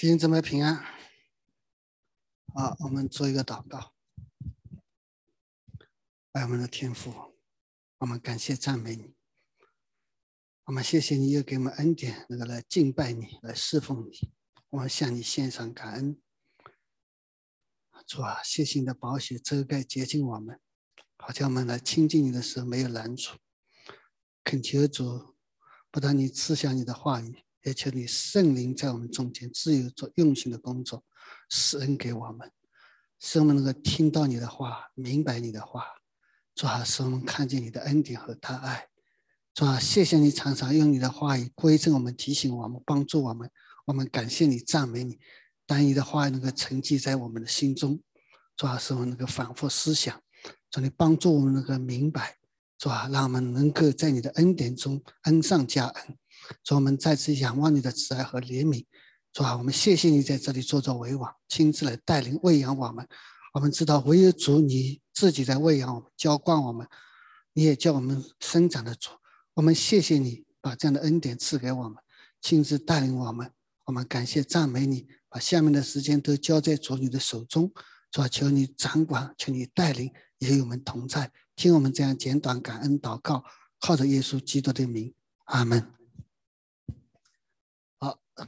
[0.00, 0.82] 弟兄姊妹平安。
[2.54, 3.92] 好，我们做一个祷告。
[6.32, 7.12] 爱我们的天父，
[7.98, 9.14] 我们感谢赞美你。
[10.64, 14.32] 我们谢谢你又给我们恩典，那个来敬拜你，来侍奉你。
[14.70, 16.18] 我们向你献上感恩。
[18.06, 20.58] 主啊，谢谢你的宝血遮盖洁净我们，
[21.18, 23.36] 好叫我们来亲近你的时候没有难处。
[24.44, 25.36] 恳求主，
[25.90, 31.04] 不但你赐下你的话语，也求你圣灵在我们中间自由做用心的工作，
[31.48, 32.50] 施恩给我们，
[33.18, 35.84] 使我们能够听到你的话，明白你的话。
[36.54, 38.88] 主啊，使我们看见你的恩典和大爱。
[39.54, 43.50] 主啊，谢谢你常常用你的话语规正我们、提醒我们、帮助我们。
[43.86, 45.18] 我们感谢你、赞美你。
[45.66, 48.00] 当你的话语能够沉积在我们的心中，
[48.56, 50.20] 主啊，使我们能够反复思想。
[50.70, 52.38] 主，你帮助我们能够明白。
[52.78, 56.18] 主啊，让我们能够在你的恩典中恩上加恩。
[56.62, 58.84] 主，我们再次仰望你的慈爱和怜悯。
[59.32, 63.06] 主啊，我们谢谢你在这里做着为王，亲自来带领喂养我们。
[63.52, 66.86] 我们知道唯有主你自己在喂养我们、浇灌我们，
[67.52, 69.10] 你也叫我们生长的主。
[69.54, 71.94] 我们谢谢你把这样的恩典赐给我们，
[72.40, 73.50] 亲自带领我们。
[73.86, 77.72] 我们感谢赞美你，把下面的时间都交在主你的手中。
[78.10, 81.30] 主啊，求你掌管，求你带领，也与我们同在。
[81.54, 83.44] 听我们这样简短感恩祷告，
[83.80, 85.12] 靠着耶稣基督的名，
[85.44, 85.99] 阿门。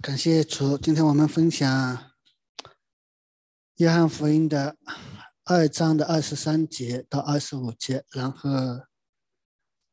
[0.00, 0.78] 感谢主。
[0.78, 2.12] 今天我们分享
[3.76, 4.76] 约翰福音的
[5.44, 8.50] 二章的二十三节到二十五节，然后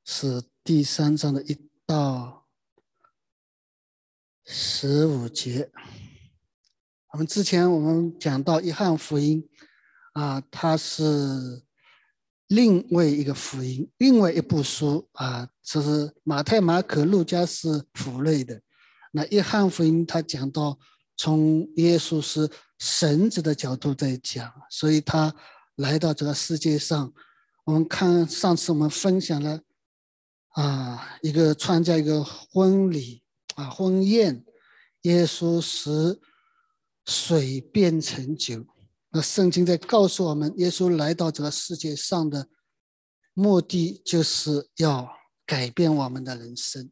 [0.05, 2.47] 是第三章的一到
[4.45, 5.71] 十五节。
[7.11, 9.49] 我们之前我们讲到约翰福音
[10.13, 11.63] 啊，它是。
[12.47, 18.59] 另外一个福音，另外一部书啊，这是马太、马可、路加是福类的。
[19.11, 20.77] 那约翰福音他讲到
[21.17, 25.33] 从耶稣是神子的角度在讲，所以他
[25.75, 27.13] 来到这个世界上。
[27.65, 29.61] 我们看上次我们分享了
[30.53, 33.21] 啊，一个参加一个婚礼
[33.53, 34.43] 啊，婚宴，
[35.01, 36.19] 耶稣使
[37.05, 38.65] 水变成酒。
[39.11, 42.47] 那圣经在告诉我们，耶稣来到这个世界上的
[43.33, 45.07] 目的，就是要
[45.45, 46.89] 改变我们的人生，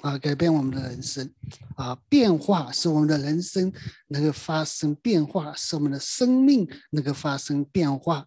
[0.00, 1.32] 啊，改变我们的人生，
[1.76, 3.72] 啊，变化使我们的人生
[4.08, 8.26] 能够发生变化，使我们的生命能够发生变化。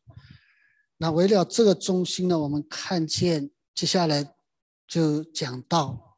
[0.97, 4.33] 那为了这个中心呢，我们看见接下来
[4.87, 6.17] 就讲到，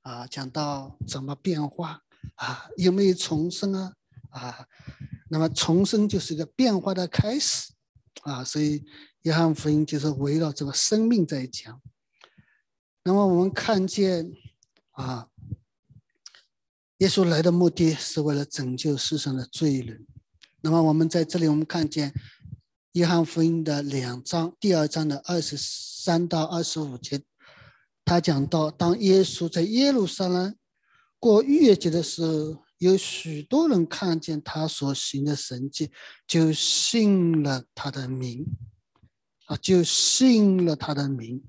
[0.00, 2.02] 啊，讲到怎么变化，
[2.34, 3.92] 啊，有没有重生啊，
[4.30, 4.66] 啊。
[5.28, 7.72] 那么重生就是一个变化的开始，
[8.22, 8.84] 啊，所以
[9.22, 11.80] 约翰福音就是围绕这个生命在讲。
[13.04, 14.32] 那么我们看见，
[14.92, 15.28] 啊，
[16.98, 20.06] 耶稣来的目的是为了拯救世上的罪人。
[20.62, 22.14] 那么我们在这里，我们看见
[22.92, 27.22] 约翰福音的两章，第二章的二十三到二十五节，
[28.04, 30.56] 他讲到，当耶稣在耶路撒冷
[31.18, 32.62] 过逾越节的时候。
[32.82, 35.92] 有许多人看见他所行的神迹，
[36.26, 38.44] 就信了他的名，
[39.46, 41.44] 啊，就信了他的名。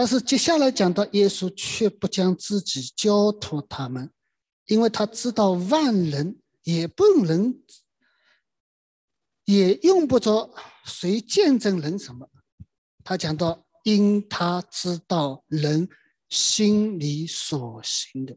[0.00, 4.10] 但是接下来讲到耶稣却不将自己交托他们，
[4.64, 7.54] 因为他知道万人也不能，
[9.44, 10.54] 也用不着
[10.86, 12.26] 谁见证人什么。
[13.04, 15.86] 他讲到，因他知道人
[16.30, 18.34] 心里所行的。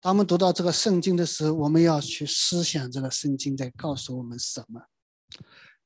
[0.00, 4.82] 当我们读到这个圣经的时候，我们要去思想这个圣经在告诉我们什么。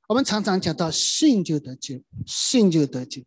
[0.08, 3.22] 我们常常讲到信就得救，信就得救，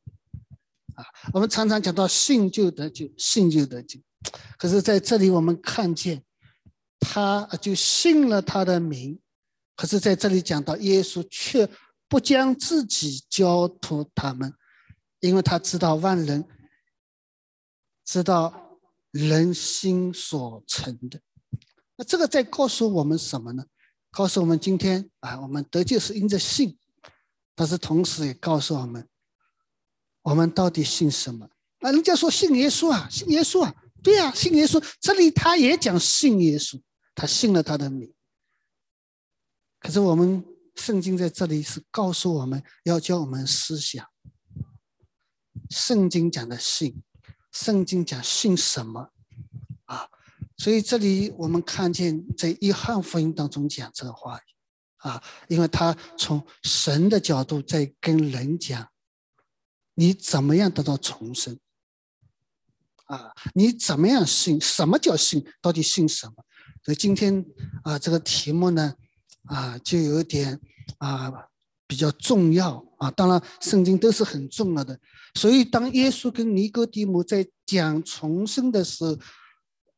[0.99, 3.99] 啊，我们常常讲到信就得救，信就得救。
[4.57, 6.23] 可是在这里我们看见，
[6.99, 9.19] 他就信了他的名，
[9.75, 11.69] 可是在这里讲到耶稣却
[12.07, 14.53] 不将自己交托他们，
[15.19, 16.43] 因为他知道万人
[18.05, 18.65] 知道。
[19.11, 21.19] 人心所成的，
[21.95, 23.65] 那这个在告诉我们什么呢？
[24.11, 26.77] 告诉我们今天啊，我们得救是因着信，
[27.55, 29.08] 但是同时也告诉我们，
[30.29, 31.49] 我们到底信什么？
[31.79, 33.73] 啊，人家说信耶稣啊，信耶稣啊，
[34.03, 34.79] 对呀，信耶稣。
[35.01, 36.79] 这里他也讲信耶稣，
[37.15, 38.13] 他信了他的名。
[39.79, 40.45] 可是我们
[40.75, 44.05] 圣经在这里是告诉我们要教我们思想，
[45.71, 47.01] 圣经讲的信。
[47.51, 49.09] 圣经讲信什么
[49.85, 50.07] 啊？
[50.57, 54.41] 所以这里我们看见在约翰福音当中讲这个话语
[54.97, 58.87] 啊，因为他从神的角度在跟人讲，
[59.99, 61.59] 你怎么样得到重生
[63.07, 63.33] 啊？
[63.53, 64.57] 你怎么样信？
[64.61, 65.45] 什么叫信？
[65.61, 66.35] 到底信什么？
[66.85, 67.45] 所以今天
[67.83, 68.95] 啊，这个题目呢，
[69.47, 70.57] 啊，就有点
[70.99, 71.29] 啊
[71.85, 73.11] 比较重要啊。
[73.11, 74.97] 当然，圣经都是很重要的。
[75.35, 79.17] 所以，当耶稣跟尼哥底母在讲重生的时候，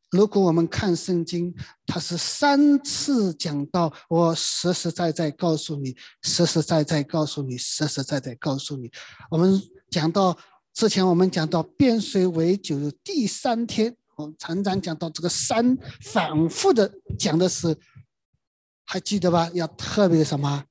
[0.10, 1.54] 如果我们看圣经，
[1.86, 8.92] 他是三次讲到：“我实实在在告诉你，实实在在告诉你，实实在在告诉你。”
[9.30, 10.36] 我们讲到
[10.74, 17.78] 之前，我们讲到变水为酒第三天，我们常常讲到这个三反复的讲的是，
[18.86, 19.52] 还记得吧？
[19.54, 20.66] 要特别什么？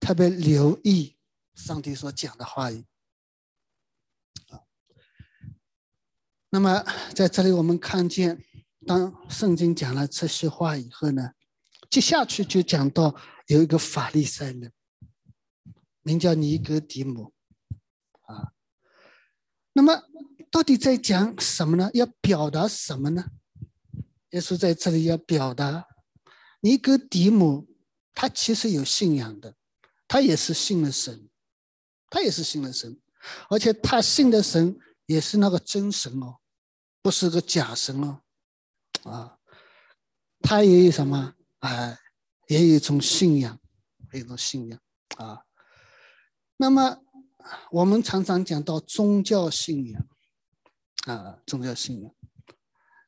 [0.00, 1.16] 特别留意
[1.54, 2.84] 上帝所讲的话语。
[6.48, 8.42] 那么在这里，我们看见，
[8.84, 11.34] 当圣经讲了这些话以后呢，
[11.88, 13.14] 接下去就讲到
[13.46, 14.72] 有一个法利赛人，
[16.02, 17.39] 名叫尼哥底母，啊，
[19.72, 20.02] 那么
[20.50, 21.90] 到底在讲什么呢？
[21.94, 23.24] 要表达什么呢？
[24.30, 25.86] 耶稣在这里要表达，
[26.60, 27.68] 尼哥底母
[28.14, 29.54] 他其实有信仰的，
[30.06, 31.28] 他也是信了神，
[32.08, 33.00] 他也是信了神，
[33.48, 36.36] 而且他信的神也是那个真神哦。
[37.02, 38.20] 不是个假神哦，
[39.04, 39.38] 啊，
[40.42, 41.34] 他也有什么？
[41.60, 41.98] 哎，
[42.48, 43.58] 也有一种信仰，
[44.12, 44.78] 有一种信仰
[45.16, 45.44] 啊。
[46.58, 47.02] 那么
[47.70, 50.06] 我们常常讲到宗教信仰
[51.06, 52.10] 啊，宗教信仰。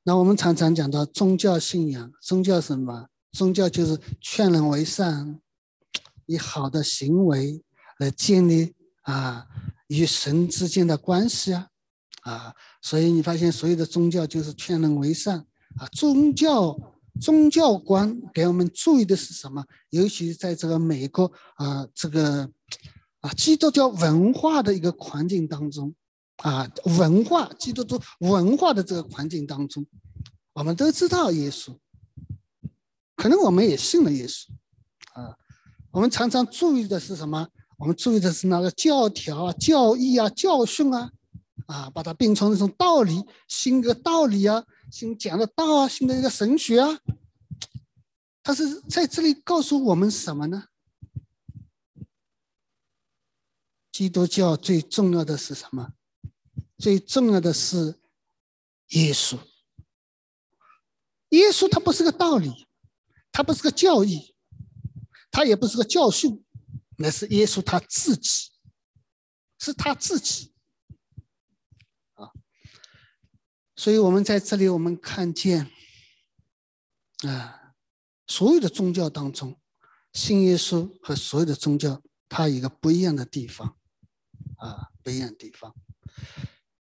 [0.05, 3.09] 那我们常常讲到宗教信仰，宗教什么？
[3.33, 5.41] 宗教就是劝人为善，
[6.27, 7.63] 以好的行为
[7.99, 9.47] 来建立啊
[9.87, 11.69] 与神之间的关系啊。
[12.23, 15.39] 啊，所以你发现所有的宗教就是劝人为善
[15.77, 15.87] 啊。
[15.93, 16.77] 宗教
[17.21, 19.65] 宗教观给我们注意的是什么？
[19.91, 22.51] 尤其在这个美国啊，这个
[23.23, 25.93] 啊基督教文化的一个环境当中
[26.37, 29.85] 啊，文化基督教文化的这个环境当中，
[30.53, 31.77] 我们都知道耶稣，
[33.17, 34.49] 可能我们也信了耶稣
[35.15, 35.35] 啊。
[35.91, 37.49] 我们常常注意的是什么？
[37.79, 41.11] 我们注意的是那个教条啊、教义啊、教训啊。
[41.67, 46.99] 啊，把它变成那种道理，新的道理啊，新讲的道啊，新的一个神学啊，
[48.43, 50.65] 他是在这里告诉我们什么呢？
[53.93, 55.93] 基督教最重要的是什么？
[56.79, 58.01] 最重要的是
[58.89, 59.39] 耶稣。
[61.29, 62.67] 耶稣他不是个道理，
[63.31, 64.35] 他不是个教义，
[65.31, 66.45] 他也不是个教训，
[66.97, 68.51] 那是耶稣他自己，
[69.59, 70.55] 是他自己。
[72.15, 72.33] 啊
[73.75, 75.71] 所以，我们在这里，我们看见，
[77.27, 77.75] 啊，
[78.27, 79.61] 所有的宗教当中，
[80.13, 83.77] 信耶稣和所有的宗教，它有一个不一样的地方，
[84.63, 85.75] 啊，不一样的地方。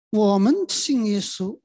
[0.10, 1.60] 我们信耶稣，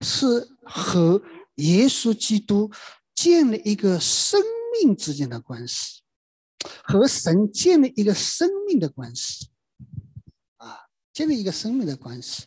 [0.00, 1.22] 是和
[1.56, 2.70] 耶稣基督
[3.14, 4.40] 建立一个生
[4.72, 6.02] 命之间的关系，
[6.82, 9.50] 和神建立一个生命的关系，
[10.56, 12.46] 啊，建立一个生命的关系。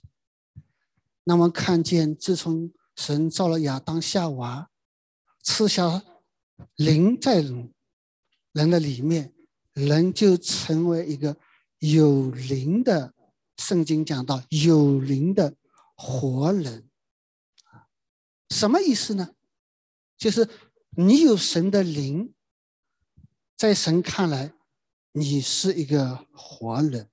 [1.23, 4.69] 那么看见，自从神造了亚当夏娃，
[5.43, 6.03] 赐下
[6.75, 7.71] 灵在人
[8.53, 9.35] 人的里面，
[9.73, 11.37] 人就成为一个
[11.79, 13.13] 有灵的。
[13.57, 15.55] 圣经讲到有灵的
[15.95, 16.87] 活人，
[18.51, 19.33] 什么意思呢？
[20.15, 20.47] 就是
[20.91, 22.35] 你有神的灵，
[23.55, 24.53] 在神看来，
[25.11, 27.09] 你是一个活人，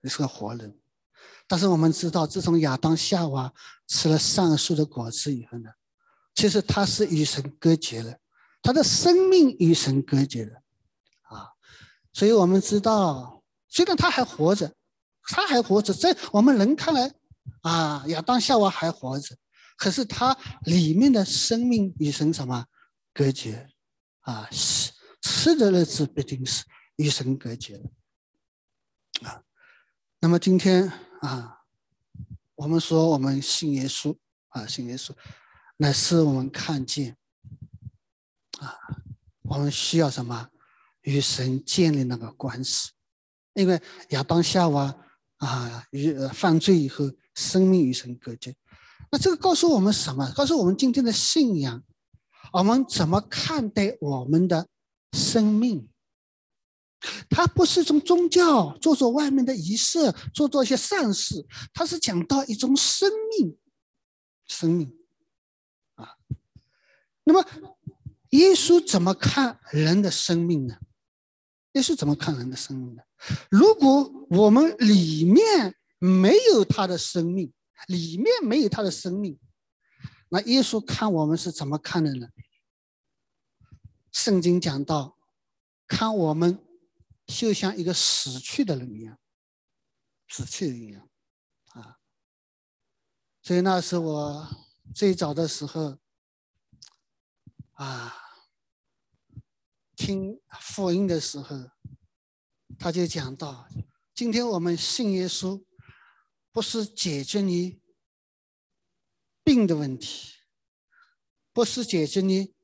[0.00, 0.76] 你是个活人。
[1.46, 3.54] 但是我们知道，自从亚当夏娃
[3.86, 5.70] 吃了上树的果子以后呢，
[6.34, 8.18] 其实他是与神隔绝了，
[8.60, 10.62] 他的生命与神隔绝了，
[12.16, 14.74] 所以我们知道，虽然他还活着，
[15.24, 17.12] 他还活着，在我们人看来，
[17.60, 19.36] 啊，亚当夏娃还活着，
[19.76, 22.64] 可是他里面的生命与神什么
[23.12, 23.68] 隔绝？
[24.20, 26.64] 啊，吃吃的日子必定是
[26.96, 27.90] 与神隔绝了，
[29.28, 29.42] 啊，
[30.18, 30.90] 那么今天。
[31.20, 31.60] 啊，
[32.54, 34.16] 我们说我们信耶稣
[34.48, 35.12] 啊，信耶稣，
[35.78, 37.16] 乃是我们看见
[38.58, 38.78] 啊，
[39.42, 40.48] 我们需要什么？
[41.06, 42.90] 与神建立那个关系。
[43.54, 44.94] 因为亚当夏娃
[45.38, 48.54] 啊，与犯罪以后，生命与神隔绝。
[49.10, 50.30] 那这个告诉我们什么？
[50.32, 51.82] 告诉我们今天的信仰，
[52.52, 54.68] 我们怎么看待我们的
[55.12, 55.88] 生命？
[57.30, 63.56] 他不是从宗教做做外面的仪式，做做一些善事，他是讲到一种生命，
[64.46, 64.92] 生命，
[65.94, 66.16] 啊，
[67.22, 67.46] 那么
[68.30, 70.76] 耶稣怎么看人的生命呢？
[71.76, 73.02] 耶稣怎么看人的生命呢？
[73.50, 77.52] 如果我们里面没有他的生命，
[77.88, 79.38] 里面没有他的生命，
[80.30, 82.28] 那耶稣看我们是怎么看的呢？
[84.10, 85.18] 圣经讲到，
[85.86, 86.58] 看我们
[87.26, 89.18] 就像一个死去的人一样，
[90.28, 91.06] 死去的一样，
[91.74, 91.98] 啊。
[93.42, 94.48] 所以那是我
[94.94, 95.98] 最早的时候，
[97.72, 98.16] 啊，
[99.96, 101.56] 听福音的时候，
[102.78, 103.66] 他就讲到，
[104.14, 105.64] 今天我们信耶稣，
[106.52, 107.80] 不是解决你
[109.42, 110.34] 病的问题，
[111.52, 112.54] 不是解决你。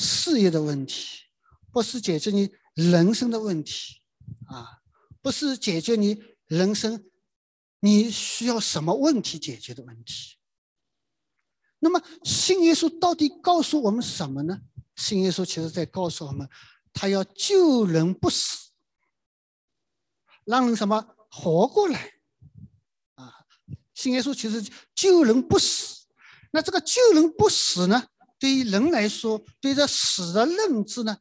[0.00, 1.24] 事业的问题，
[1.72, 4.00] 不是解决你人生的问题，
[4.46, 4.78] 啊，
[5.20, 7.10] 不是解决你人生
[7.80, 10.36] 你需要什么问题解决的问题。
[11.80, 14.60] 那么信耶稣到底告诉我们什么呢？
[14.94, 16.48] 信耶稣其实在告诉我们，
[16.92, 18.70] 他要救人不死，
[20.44, 22.12] 让人什么活过来，
[23.14, 23.46] 啊，
[23.94, 26.06] 信耶稣其实救人不死。
[26.50, 28.08] 那这个救人不死呢？
[28.38, 31.18] 对于人来说，对这死的认知呢，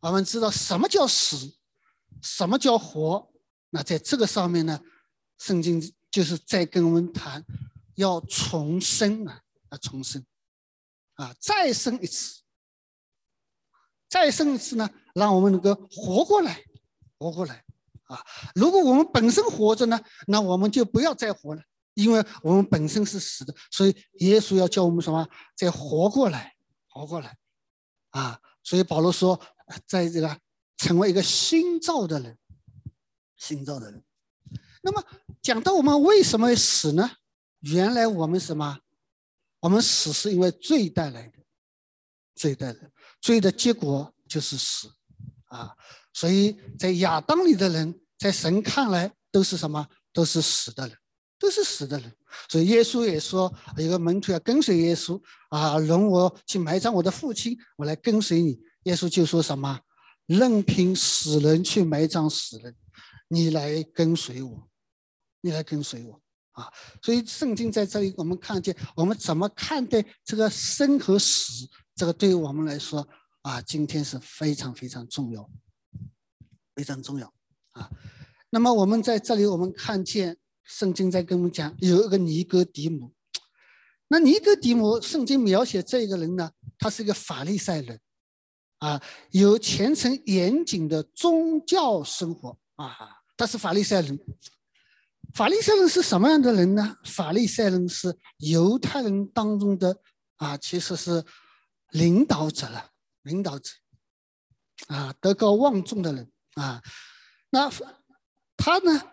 [0.00, 1.56] 我们知道什么叫死，
[2.22, 3.30] 什么叫活。
[3.70, 4.80] 那在这个上面呢，
[5.38, 7.44] 圣经就是在跟我们谈，
[7.96, 10.24] 要重生啊，啊重生，
[11.14, 12.40] 啊再生一次，
[14.08, 16.62] 再生一次呢，让我们能够活过来，
[17.18, 17.64] 活过来
[18.04, 18.24] 啊。
[18.54, 21.62] 如果我们本身活着呢，那我们就不要再活了。
[21.94, 25.28] 因为我们本身是死的，所以耶稣要叫我们什么？
[25.56, 26.54] 再活过来，
[26.86, 27.36] 活过来，
[28.10, 28.40] 啊！
[28.62, 29.40] 所以保罗说，
[29.84, 30.38] 在这个
[30.76, 32.38] 成为一个新造的人，
[33.36, 34.04] 新造的人。
[34.80, 35.04] 那么
[35.42, 37.10] 讲到我们为什么死呢？
[37.62, 38.78] 原来我们什么？
[39.58, 41.38] 我们死是因为罪带来的，
[42.36, 44.88] 罪带来的，罪的结果就是死，
[45.46, 45.74] 啊！
[46.12, 49.86] 所以在亚当里的人，在神看来都是什么？
[50.12, 50.96] 都是死的人。
[51.40, 52.12] 都是死的人，
[52.48, 58.60] 所以耶稣也说，有个门徒要跟随耶稣啊，容我去埋葬我的父亲，我来跟随你。
[58.82, 59.80] 耶稣就说什么，
[60.26, 62.74] 任凭死人去埋葬死人，
[63.28, 64.68] 你来跟随我，
[65.40, 66.20] 你来跟随我
[66.60, 66.68] 啊。
[67.00, 73.06] 所以圣经在这里，我们看见我们怎么看待这个生和死，这个对于我们来说
[73.42, 75.48] 啊，今天是非常非常重要，
[76.74, 77.32] 非常重要
[77.72, 77.88] 啊。
[78.50, 80.36] 那么我们在这里，我们看见。
[80.70, 83.14] 圣经在跟我们讲，有一个尼哥底母。
[84.08, 87.98] 那尼哥底母，圣经描写这个人呢，他是一个法利赛人，
[88.80, 92.94] 啊，有虔诚严谨的宗教生活啊，
[93.34, 94.20] 他是法利赛人。
[95.38, 96.96] 法利赛人是什么样的人呢？
[97.04, 99.96] 法利赛人是犹太人当中的
[100.34, 101.24] 啊，其实是
[101.90, 102.90] 领导者了，
[103.22, 103.70] 领导者，
[104.88, 106.82] 啊，德高望重的人啊。
[107.50, 107.70] 那
[108.56, 109.12] 他呢，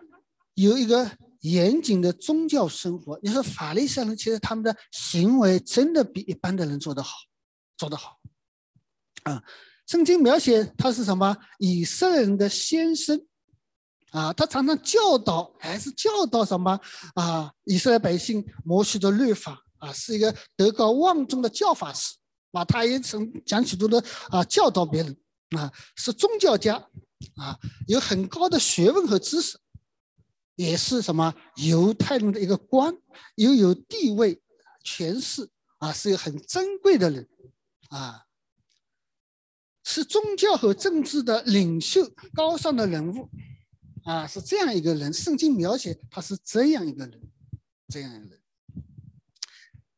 [0.54, 1.16] 有一个。
[1.42, 7.14] 严谨的宗教生活，你说法利赛人其实他们的行为真的比一般的人做得好，
[7.76, 8.18] 做得好，
[9.22, 9.40] 啊，
[9.86, 11.36] 圣经描写他是什么？
[11.60, 13.16] 以色列人的先生，
[14.16, 16.80] 啊，他常常教导，还是教导什么？
[17.14, 22.14] 啊，以色列百姓摩西的律法，啊，是一个德高望重的教法师，
[22.52, 25.14] 啊，他也曾讲许多的啊教导别人，
[25.58, 26.76] 啊，是宗教家，
[27.36, 29.58] 啊，有很高的学问和知识。
[30.54, 32.96] 也是什么犹太人的一个官，
[33.34, 34.40] 又有地位、
[34.82, 35.46] 权势
[35.76, 37.28] 啊，是一个很珍贵的人
[37.90, 38.24] 啊，
[39.84, 43.28] 是宗教和政治的领袖、高尚的人物
[44.06, 45.12] 啊，是这样一个人。
[45.12, 47.20] 圣经描写他是这样一个人，
[47.88, 48.40] 这样一个人。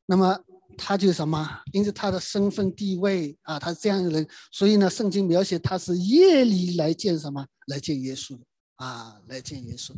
[0.06, 0.38] 那么
[0.78, 1.60] 他就什么？
[1.72, 7.46] 因为他的身份地位啊，他是这样一个人，所以呢，圣经描写他是夜里来见什么？
[7.66, 8.44] 来见耶稣的
[8.76, 9.92] 啊，来见耶稣。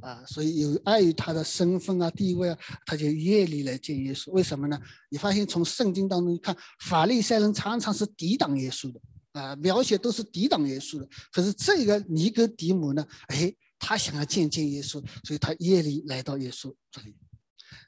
[0.00, 4.30] 啊，所以有碍于他的身份啊、地位啊，他就夜里来见耶稣。
[4.30, 4.80] 为什么呢？
[5.10, 8.98] 你发现从圣经当中看，法利赛人常常是抵挡耶稣的
[9.32, 11.08] 啊，描写都是抵挡耶稣的。
[11.32, 17.16] 可是这个尼哥底母呢，哎，他想要见见耶稣，所以他夜里来到耶稣这里。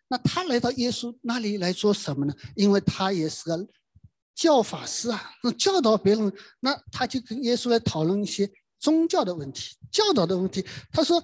[0.08, 2.34] 那他来到耶稣那里来做什么呢？
[2.54, 3.68] 因为他也是个
[4.34, 10.64] 教法师啊，那教导别人，那他就跟耶稣来讨论一些宗教的问题、教导的问题。
[10.90, 11.22] 他说。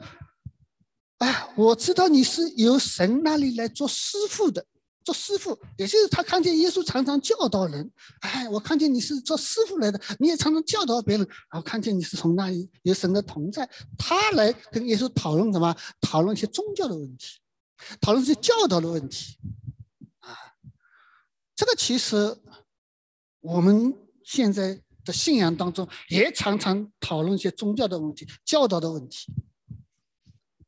[1.19, 4.65] 哎，我知道你是由神那里来做师傅的，
[5.09, 7.91] 做师傅，也就是他看见耶稣常常教导人。
[8.21, 11.27] 哎，我看见你是做师傅来的，你也常常教导别人。
[11.51, 15.75] 然后看见你是从那里有神的同在，他来跟耶稣讨论什么？
[16.03, 17.39] 讨论一些宗教的问题，
[18.03, 19.39] 讨论一些教导的问题。
[20.19, 20.37] 啊，
[21.57, 22.37] 这个其实
[23.41, 29.33] 我们现在的信仰当中也常常讨论一些宗教的问题、教导的问题。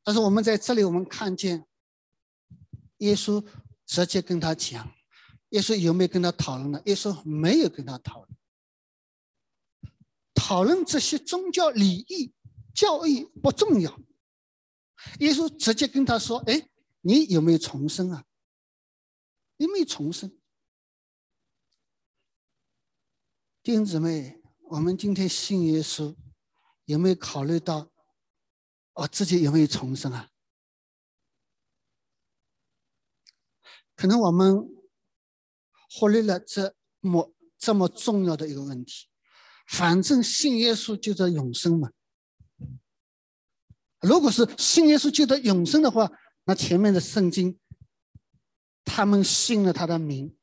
[0.03, 1.67] 但是我们在这里，我们看见
[3.01, 3.45] 耶稣
[3.91, 4.89] 直接跟他讲
[5.51, 6.81] ：“耶稣有没有跟他讨论呢？
[6.87, 8.39] 耶稣没有跟他讨论。
[10.33, 12.33] 讨论这些宗教礼仪、
[12.73, 14.01] 教义不重要。
[15.19, 16.71] 耶稣直接跟他说：“哎，
[17.01, 18.25] 你有没有重生啊？
[19.57, 20.31] 有没有重生？”
[23.65, 26.15] 弟兄姊妹，我们今天信耶稣，
[26.85, 27.91] 有没有考虑到
[28.93, 30.30] 我自己有没有重生啊？
[34.01, 34.67] 可能我们
[35.91, 39.09] 忽略了这么这么重要的一个问题。
[39.69, 41.91] 反正信耶稣就得永生嘛。
[44.01, 46.11] 如果是信耶稣就得永生的话，
[46.45, 47.61] 那前面的圣经，
[48.87, 50.35] 他们信了他的名，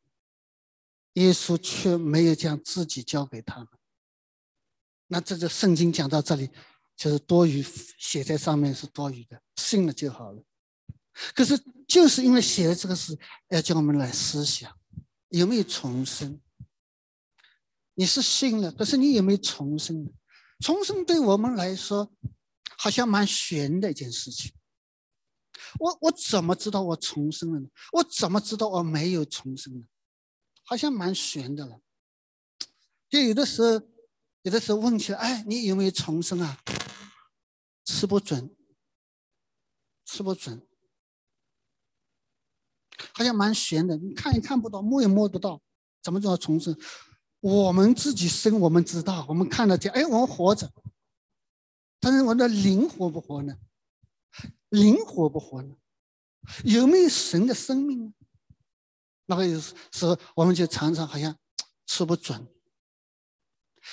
[1.13, 3.69] 耶稣却没有将自己交给他们。
[5.07, 6.51] 那这个圣经讲到这里，
[6.95, 7.65] 就是多余，
[7.97, 10.43] 写在上面是多余的，信了就好了。
[11.33, 11.57] 可是，
[11.87, 13.17] 就是因为写了这个诗，
[13.49, 14.77] 要叫我们来思想，
[15.29, 16.39] 有没有重生？
[17.95, 20.11] 你是信了，可是你有没有重生呢？
[20.59, 22.11] 重生对我们来说，
[22.77, 24.53] 好像蛮悬的一件事情。
[25.79, 27.67] 我我怎么知道我重生了呢？
[27.93, 29.85] 我怎么知道我没有重生呢？
[30.63, 31.81] 好像蛮悬的了。
[33.09, 33.87] 就有的时候，
[34.43, 36.61] 有的时候问起来，哎，你有没有重生啊？
[37.85, 38.53] 吃不准，
[40.05, 40.66] 吃不准。
[43.17, 45.59] 好像蛮悬的，你看也看不到，摸也摸不到，
[46.03, 46.77] 怎么叫重生？
[47.39, 50.71] 我们自己生，我们知道，我们看得见，哎，我们活着，
[51.99, 53.57] 但是我的灵活不活呢？
[54.69, 55.75] 灵活不活呢？
[56.63, 58.13] 有没有神的生命呢？
[59.25, 59.73] 那个时
[60.05, 61.35] 候，我们就常常好像
[61.87, 62.47] 吃不准。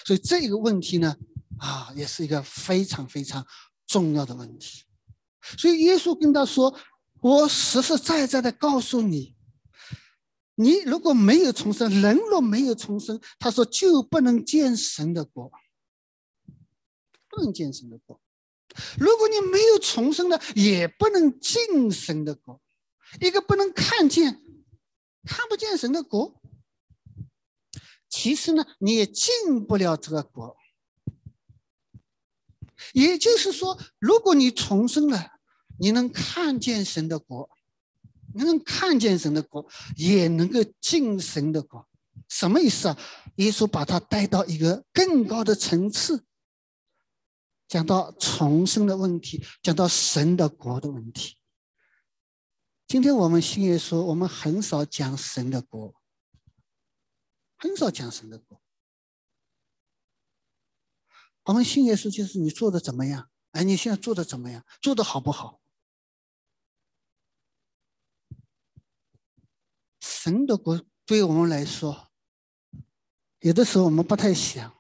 [0.05, 1.17] 所以这个问题呢，
[1.57, 3.47] 啊，也是一个非常非常
[3.87, 4.85] 重要的问题。
[5.57, 6.79] 所以耶稣跟他说。
[7.25, 9.35] 我实实在在的告诉你，
[10.57, 15.51] 你如果没有重生，人若没有重生，他说就不能见神的国，
[17.31, 18.21] 不能见神的国。
[18.99, 22.61] 如果你没有重生的，也不能进神的国。
[23.23, 24.43] 一个不能看见、
[25.25, 26.43] 看不见神的国，
[28.11, 30.59] 其实呢，你也进不了这个国。
[32.93, 35.34] 也就是说，如果你重生了，
[35.79, 37.51] 你能看见神的国，
[38.35, 41.89] 你能看见神的国，也能够进神的国，
[42.29, 42.99] 什么意思啊？
[43.37, 46.25] 耶稣把他带到一个更高的层次，
[47.67, 51.37] 讲到重生的问题，讲到神的国的问题。
[52.87, 55.95] 今天我们信耶稣，我们很少讲神的国，
[57.57, 58.61] 很少讲神的国。
[61.45, 63.29] 我们信耶稣就是你做的怎么样？
[63.51, 64.65] 哎，你现在做的怎么样？
[64.81, 65.61] 做的好不好？
[70.25, 72.09] 神的国对我们来说，
[73.41, 74.73] 有的时候我们不太想，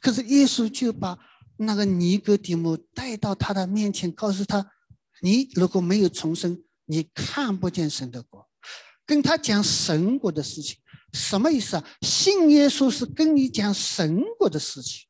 [0.00, 1.18] 可是耶稣就把
[1.56, 4.70] 那个尼哥底母带到他的面前，告诉他
[5.20, 8.48] ：“你如果没有重生，你看不见神的国。”
[9.04, 10.76] 跟他讲神国的事情，
[11.12, 11.84] 什么意思啊？
[12.02, 15.08] 信耶稣是跟你讲神国的事情，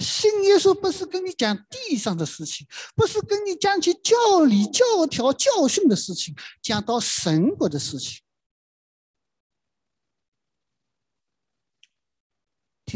[0.00, 2.66] 信耶稣不是跟你讲地上的事情，
[2.96, 8.21] 不是跟你讲起教理、教条、教训的事情，讲到神国的事情。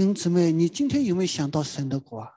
[0.04, 2.30] 弟姊妹，你今天有没有想到神的国啊？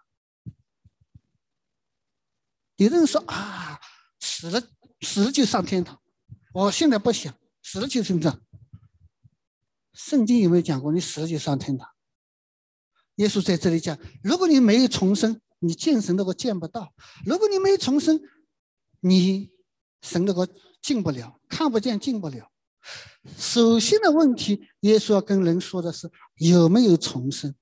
[2.78, 3.78] 有的人说啊，
[4.22, 4.64] 死了
[5.02, 6.02] 死了就上天堂。
[6.54, 8.42] 我现在不想死了就成这。
[9.92, 11.90] 圣经有没有讲过你死了就上天堂？
[13.16, 16.94] 耶稣在这里讲，如果你没有重生，你见神的国见不到；
[17.26, 18.22] 如果你没有重生，
[19.02, 19.52] 你
[20.02, 20.48] 神的国
[20.82, 22.49] 进不了，看不见进不了。
[23.38, 27.54] 首先的问题，耶稣要跟人说的是有没有重生？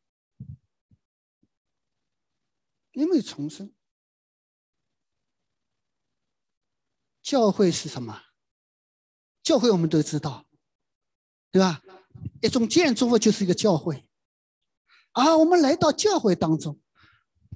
[2.91, 3.73] 有没有重生？
[7.21, 8.23] 教会是什么？
[9.43, 10.45] 教会我们都知道，
[11.51, 11.81] 对吧？
[12.41, 14.09] 一种建筑物就是一个教会。
[15.11, 16.79] 啊，我们来到教会当中，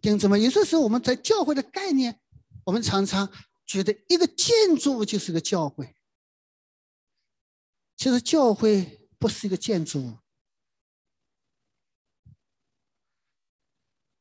[0.01, 2.19] 弟兄姊妹，有些时候我们在教会的概念，
[2.65, 3.31] 我们常常
[3.65, 5.95] 觉得一个建筑物就是个教会。
[8.01, 10.17] 其实教会不是一个建筑物。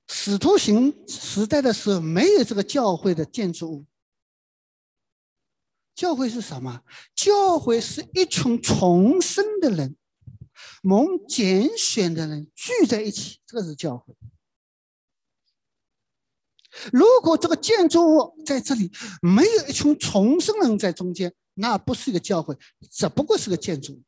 [0.06, 3.86] 使徒行时代的时候没有这个教会的建筑物。
[5.94, 6.84] 教会是什么？
[7.14, 9.96] 教会是一群重生的人，
[10.82, 14.14] 蒙拣选的人聚在一起，这个是教会。
[16.92, 22.56] 如果这个建筑物在这里没有一群重生人在中间，那不是一个教会
[22.90, 24.02] 只不过是个建筑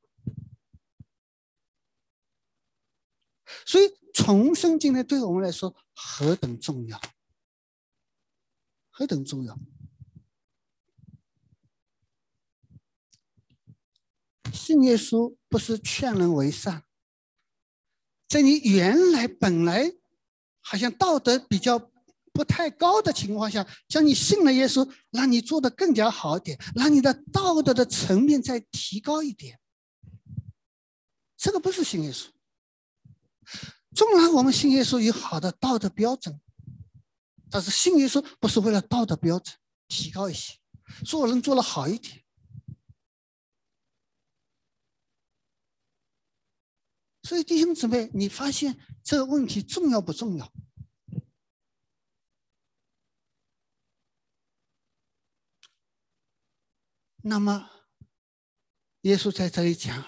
[3.67, 7.01] 所以重生今天对我们来说何等重要
[8.91, 9.59] 何等重要。
[14.53, 16.85] 信耶稣不是劝人为善
[18.29, 19.93] 在你原来本来
[20.61, 21.92] 好像道德比较
[22.33, 29.61] 不太高的情况下，将你信了耶稣，让你做的更加好一点，让你的道德的层面再提高一点。
[31.37, 32.29] 这个不是信耶稣。
[33.95, 36.41] 纵然我们信耶稣有好的道德标准，
[37.51, 39.55] 但是信耶稣不是为了道德标准
[39.89, 40.55] 提高一些，
[41.05, 42.23] 做人做的好一点。
[47.25, 50.53] 所以弟兄姊妹，你发现这个问题重要不重要？
[57.25, 57.71] 那么，
[59.03, 60.05] 耶稣在这里讲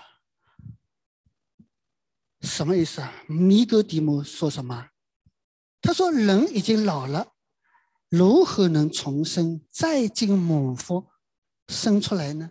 [2.41, 3.15] 什么意思啊？
[3.29, 4.91] 尼格底姆说什么？
[5.81, 7.35] 他说：“人已经老了，
[8.09, 11.07] 如何能重生，再进母腹
[11.69, 12.51] 生出来呢？”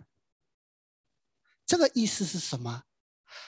[1.66, 2.84] 这个意思是什么？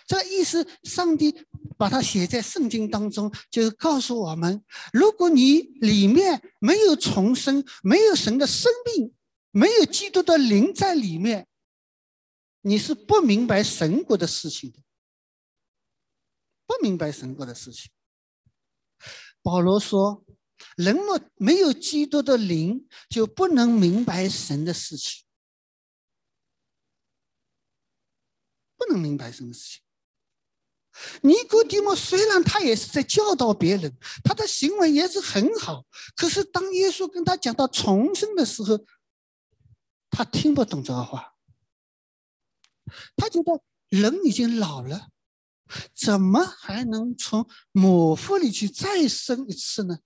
[0.07, 1.46] 这个意思，上帝
[1.79, 9.14] 把它写在圣经当中，就是告诉我们：如果你里面没有重生，没有神的生命，
[9.57, 11.49] 没有基督的灵在里面，
[12.61, 14.83] 你是不明白神国的事情的，
[16.66, 17.90] 不明白神国的事情。
[19.40, 20.27] 保罗说：
[20.77, 25.25] 人若没有基督的灵，就不能明白神的事情，
[28.77, 29.83] 不能明白什么事情。
[31.23, 38.79] 尼哥底莫虽然他也是在教导别人，他的行为也是很好，可是当耶稣跟他讲到重生的时候，
[40.11, 41.35] 他听不懂这个话。
[43.16, 45.09] 他觉得人已经老了，
[45.95, 49.99] 怎么还能从母腹里去再生一次呢？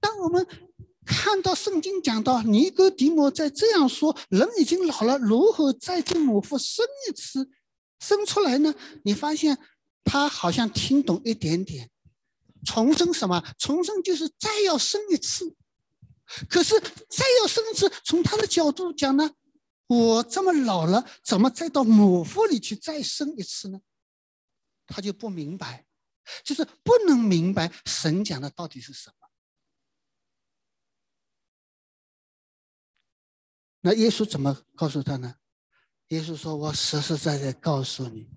[0.00, 0.46] 当我们
[1.04, 7.50] 看到圣经讲到尼哥底母在这样说，人已经老了，如何再进母腹生一次，
[8.00, 8.74] 生出来呢？
[9.04, 9.58] 你发现？
[10.10, 11.90] 他好像听懂一点点，
[12.64, 13.44] 重生什么？
[13.58, 15.54] 重生就是再要生一次。
[16.48, 19.30] 可是再要生一次，从他的角度讲呢，
[19.86, 23.80] 我这么老了，怎么再到母腹里去再生一次呢？
[24.86, 25.86] 他就不明白，
[26.44, 29.28] 就是不能明白神讲的到底是什么。
[33.80, 35.36] 那耶稣怎么告诉他呢？
[36.08, 38.30] 耶稣说：“我实实在在告诉你。”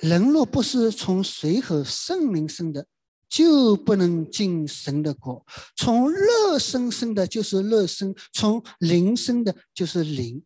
[0.00, 2.86] 人若不是从水和圣灵生的，
[3.30, 5.46] 就不能进神的国。
[5.76, 10.44] 从乐生生的，就是乐生；从灵生的，就是灵。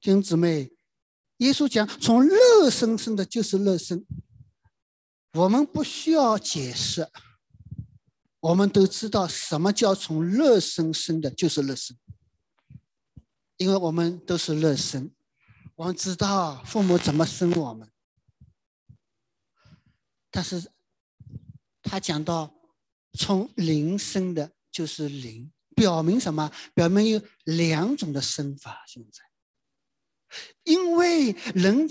[0.00, 0.72] 弟兄姊妹，
[1.36, 4.04] 耶稣讲，从乐生生的，就是乐生。
[5.34, 7.06] 我们不需要解释，
[8.40, 11.96] 我们都知道什么叫从乐生生的，就是乐生。
[13.58, 15.10] 因为我们都是乐生，
[15.76, 17.86] 我们知道父母怎么生我们。
[20.30, 20.70] 但是，
[21.90, 22.54] 他讲到
[23.14, 26.48] 从灵生的，就是灵，表明什么？
[26.72, 28.84] 表明有两种的生法。
[28.86, 29.24] 现在，
[30.62, 31.88] 因为人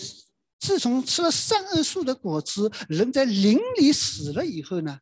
[0.57, 5.01] 自从吃了善恶树的果子，人在灵里死了以后呢，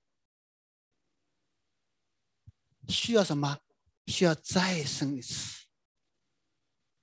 [2.87, 3.59] 需要什么？
[4.07, 5.67] 需要再生一次，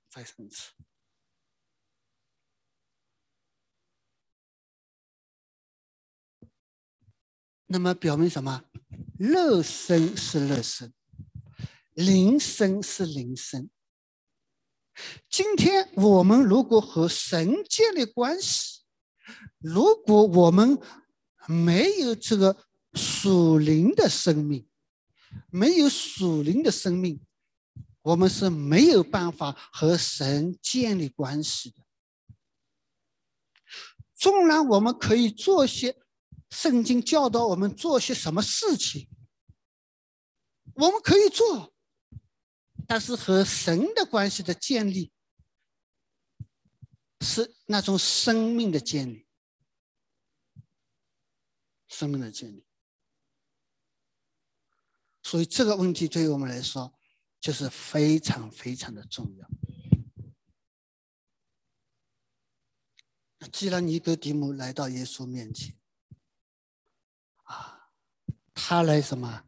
[0.09, 0.73] 再生一次。
[7.75, 8.63] 那么表明什么？
[9.17, 10.93] 乐生是乐生，
[11.91, 13.69] 灵生是灵生。
[15.29, 18.83] 今天我们如果和神建立关系，
[19.59, 20.79] 如果我们
[21.49, 22.55] 没有这个
[22.93, 24.65] 属灵的生命，
[25.49, 27.19] 没有属灵的生命，
[28.03, 31.83] 我们是没有办法和神建立关系的。
[34.15, 35.97] 纵然我们可以做些。
[36.55, 39.09] 圣经教导我们做些什么事情，
[40.75, 41.73] 我们可以做，
[42.87, 45.11] 但是和神的关系的建立，
[47.19, 49.27] 是那种生命的建立，
[51.89, 52.65] 生命的建立。
[55.21, 56.97] 所以这个问题对于我们来说，
[57.41, 59.49] 就是非常非常的重要。
[63.51, 65.77] 既然尼哥底母来到耶稣面前，
[68.55, 69.43] 他来什么？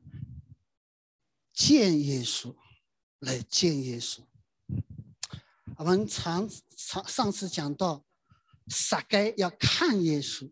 [1.54, 2.56] 见耶稣，
[3.20, 4.20] 来见耶稣。
[5.78, 8.06] 我们常常上次讲到，
[8.68, 10.52] 撒该要看耶稣，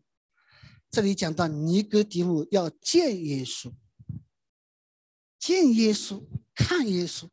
[0.89, 3.71] 这里讲到尼哥底母要见耶稣，
[5.37, 6.23] 见耶稣，
[6.55, 7.29] 看耶稣，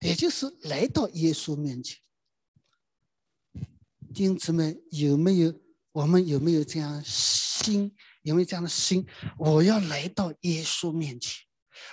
[0.00, 1.98] 也就是来到耶稣面前。
[4.14, 5.60] 弟兄姊妹，有没有？
[5.92, 7.94] 我们有没有这样心？
[8.22, 9.06] 有没有这样的心？
[9.38, 11.44] 我要来到耶稣面前，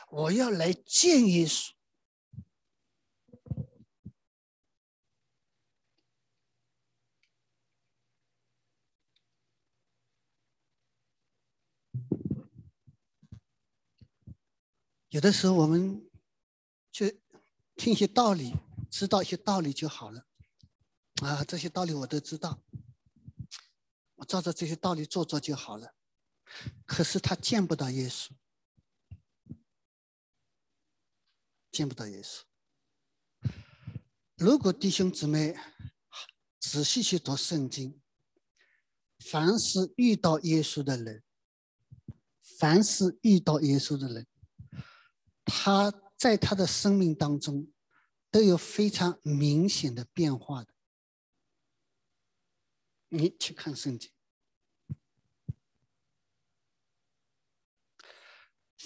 [0.10, 1.72] 我要来见耶稣。
[15.10, 16.08] 有的时候，我们
[16.92, 17.10] 就
[17.76, 18.54] 听一些道理，
[18.92, 20.28] 知道一些道理就好了。
[21.24, 22.62] 啊，这些道理我都知道，
[24.18, 25.96] 我照着这些道理做做就好了。
[26.86, 28.30] 可是他见不到耶稣，
[31.72, 32.42] 见不到耶稣。
[34.36, 35.58] 如果弟兄姊妹
[36.60, 38.02] 仔细去读圣经，
[39.20, 41.24] 凡是遇到耶稣的人，
[42.42, 44.28] 凡是遇到耶稣的人。
[45.44, 47.72] 他在他的生命当中
[48.30, 50.74] 都有非常明显的变化的。
[53.10, 54.12] 你去看圣经，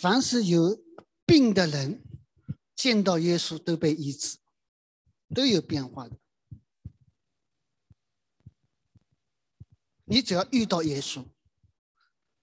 [0.03, 0.83] 凡是有
[1.25, 2.03] 病的人
[2.75, 4.37] 见到耶稣都被医治，
[5.33, 6.17] 都有变化的。
[10.03, 11.25] 你只要遇到耶稣，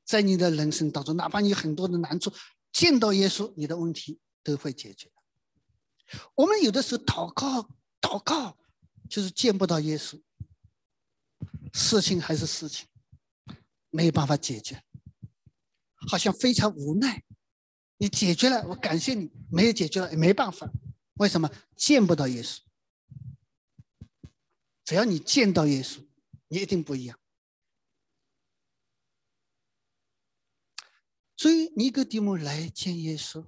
[0.06, 2.32] 在你的人生当中，哪怕你很多的难处。
[2.72, 5.12] 见到耶稣，你的问题都会解决。
[6.36, 7.68] 我们有的时候祷告，
[8.00, 8.56] 祷告
[9.10, 10.18] 就是见不到耶稣，
[11.74, 12.88] 事情还是事情，
[13.90, 14.82] 没有办法解决，
[16.08, 17.22] 好像非常无奈。
[18.00, 20.72] 你解决了，我感谢你；没有解决了，也没办法。
[21.16, 22.60] 为什么见不到耶稣？
[24.86, 26.06] 只要你见到耶稣，
[26.48, 27.18] 你一定不一样。
[31.36, 33.44] 所以尼哥底母来见耶稣，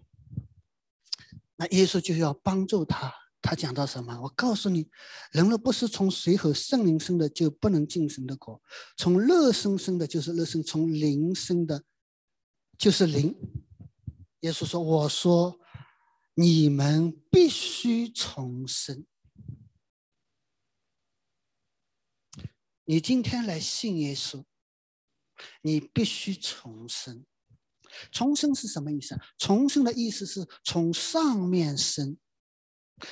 [1.57, 3.11] 那耶稣就要帮助他。
[3.41, 4.21] 他讲到什么？
[4.21, 4.91] 我告诉你，
[5.31, 8.61] 人若不是从水和圣灵生的，就不能进神的国；
[8.99, 11.85] 从乐生生的，就是乐生；从灵生的，
[12.77, 13.35] 就是灵。
[14.43, 15.59] 耶稣说：“我说，
[16.35, 19.07] 你们必须重生。
[22.85, 24.45] 你今天来信耶稣，
[25.63, 27.25] 你必须重生。”
[28.11, 29.17] 重生是什么意思？
[29.39, 32.17] 重生的意思是从上面生，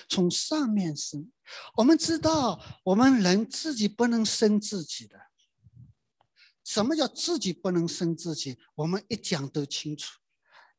[0.08, 1.30] 从上面生。
[1.76, 5.20] 我们知道，我们人自己不能生自己的。
[6.64, 8.58] 什么叫自己不能生自己？
[8.74, 10.19] 我们一讲都清楚。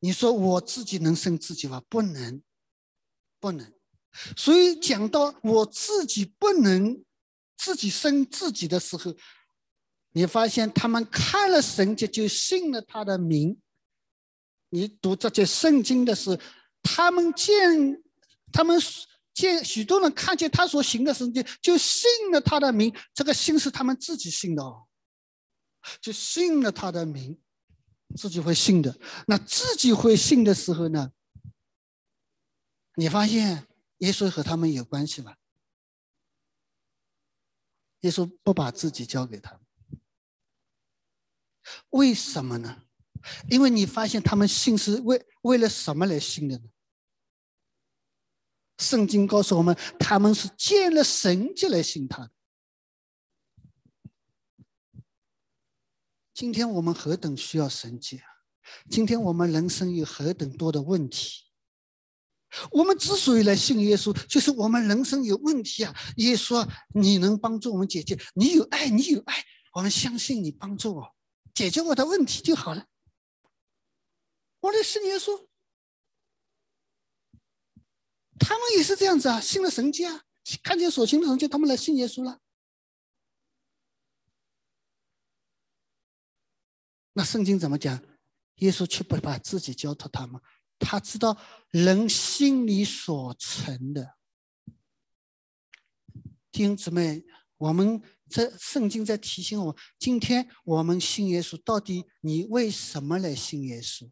[0.04, 1.80] 你说我自己能生自己吗？
[1.88, 2.42] 不能，
[3.38, 3.72] 不能。
[4.36, 7.04] 所以讲到我自己不能
[7.56, 9.14] 自己生自己的时候，
[10.10, 13.60] 你发现他们看了神迹就信了他的名。
[14.70, 16.36] 你读这些圣经的是，
[16.82, 18.02] 他们见，
[18.52, 18.82] 他们
[19.32, 22.92] 见许多人看见他所行的圣经，就信了他的名。
[23.14, 24.88] 这个信是他们自己信的哦，
[26.00, 27.40] 就信了他的名，
[28.16, 28.98] 自己会信的。
[29.26, 31.12] 那自己会信的时候呢？
[32.94, 33.66] 你发现
[33.98, 35.36] 耶稣和他们有关系吗？
[38.00, 39.60] 耶稣不把自己交给他们，
[41.90, 42.82] 为什么呢？
[43.48, 46.64] 因为你发现他们信是为为了什么来信的呢？
[48.78, 52.32] 圣经告诉我们，他们是见了神迹来信他的。
[56.34, 58.24] 今天我们何等需要神迹啊！
[58.88, 61.42] 今天我们人生有何等多的问题，
[62.70, 65.94] 我们之所以来信耶稣，就是我们人生有问题啊！
[66.16, 68.18] 耶稣，你能帮助我们解决？
[68.34, 71.14] 你有爱，你有爱，我们相信你帮助我
[71.54, 72.86] 解决我的问题就好了。
[74.60, 75.48] 我的信耶稣，
[78.38, 80.22] 他们也是这样子啊，信了神迹啊，
[80.62, 82.40] 看见所信的神迹，他们来信耶稣了。
[87.12, 88.02] 那圣经怎么讲？
[88.56, 90.40] 耶稣却不把自己交托他们，
[90.78, 91.36] 他知道
[91.70, 94.16] 人心里所存的。
[96.52, 97.24] 弟兄姊妹，
[97.56, 104.10] 我们这圣经在提醒我，今天我们信耶稣，到底你为什么来信耶稣？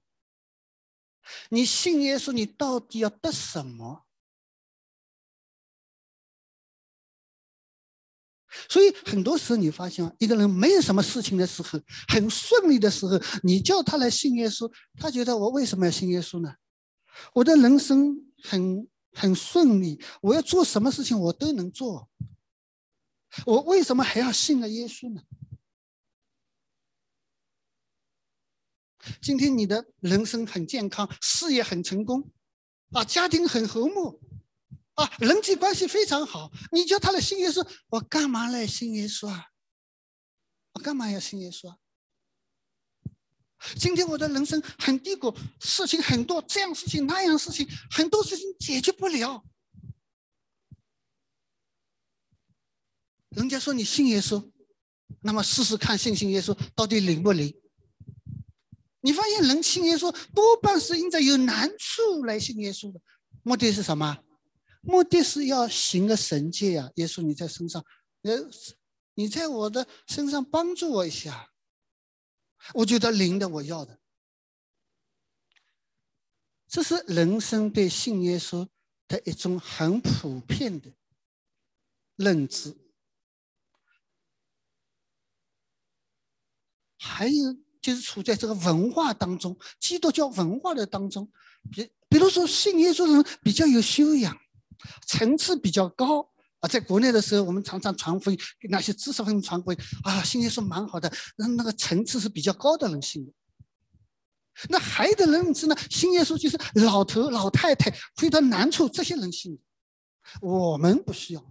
[1.51, 4.07] 你信耶稣，你到底要得什么？
[8.69, 16.55] 所以很多时候，你发现一个人没有什么事情的时候，很顺利的时候，你叫他来信耶稣，他觉得我为什么要信耶稣呢？
[17.35, 22.09] 我的人生很很顺利，我要做什么事情我都能做，
[23.47, 25.23] 我为什么还要信了耶稣呢？
[29.21, 32.31] 今天你的人生很健康，事业很成功，
[32.93, 34.21] 啊，家庭很和睦，
[35.01, 36.51] 啊，人际关系非常好。
[36.73, 39.47] 你叫他来信耶稣，我干嘛来信耶稣啊？
[40.73, 41.77] 我干嘛要信耶稣啊？
[43.77, 49.45] 今天我的人生很低谷，事情很多，这样事情那样事情，很多事情解决不了。
[53.31, 54.51] 人家说你信耶稣，
[55.21, 57.55] 那么试试看信信耶稣到底灵不灵？
[59.03, 63.01] 你发现人信耶稣多半是因着有难处来信耶稣的，
[63.43, 64.19] 目的是什么？
[64.81, 66.90] 目的是要行个神迹呀！
[66.97, 67.85] 耶稣你在身上，
[68.23, 68.33] 呃，
[69.14, 71.53] 你在我的身上帮助我一下，
[72.75, 74.01] 我觉得灵的我要的。
[76.66, 78.66] 这是人生对信耶稣
[79.09, 80.93] 的一种很普遍的
[82.16, 82.77] 认知。
[86.97, 91.31] 还有就是处在这个文化当中，基督教文化的当中，
[91.71, 94.38] 比比如说信耶稣的人比较有修养，
[95.07, 96.23] 层次比较高
[96.61, 96.69] 啊。
[96.69, 103.33] 在国内的时候，我们常常传福音，给那些知识分子传福音啊，信耶稣蛮好的，那那个层次是比较高的人信的。
[104.69, 107.90] 那还有的人是呢，信耶稣就是老头老太太
[108.23, 109.59] 遇到难处，这些人信。
[110.43, 111.45] 我们不需要。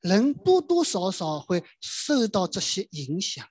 [0.00, 3.46] 人多多少少会受到这些影响，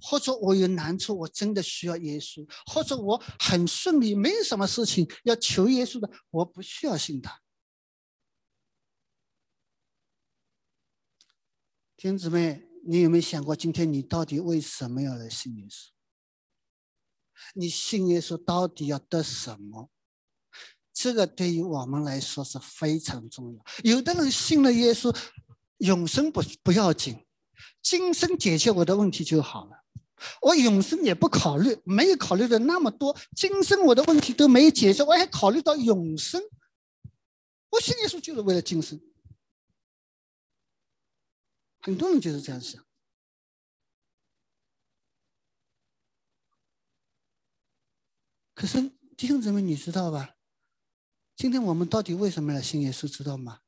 [0.00, 7.40] 或者我有难处，我真的需要耶稣；或者我很顺利，没有什么事情要求耶稣的，我不需要信他。
[11.96, 15.88] 弟兄姊妹，你有没有想过，今天你到底为什么要来信耶稣？
[17.54, 19.90] 你信耶稣到底要得什么？
[20.92, 23.64] 这个对于我们来说是非常重要。
[23.84, 25.16] 有的人信了耶稣，
[25.78, 27.24] 永生不不要紧，
[27.82, 29.84] 今生解决我的问题就好了。
[30.42, 33.16] 我永生也不考虑，没有考虑的那么多。
[33.36, 36.42] 今生我的问题都没有解决，我还考虑到永生。
[37.70, 39.00] 我信耶稣就是为了今生。
[41.80, 42.84] 很多人就是这样想。
[48.54, 50.34] 可是弟兄姊妹，你知道吧？
[51.36, 53.06] 今天我们到底为什么来信耶稣？
[53.06, 53.60] 知道吗？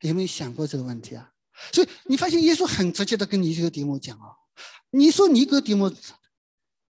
[0.00, 1.32] 有没有想过这个问题啊？
[1.72, 4.28] 所以你发现耶稣很直接的跟你这个题目讲啊，
[4.90, 5.94] 你说尼哥底母，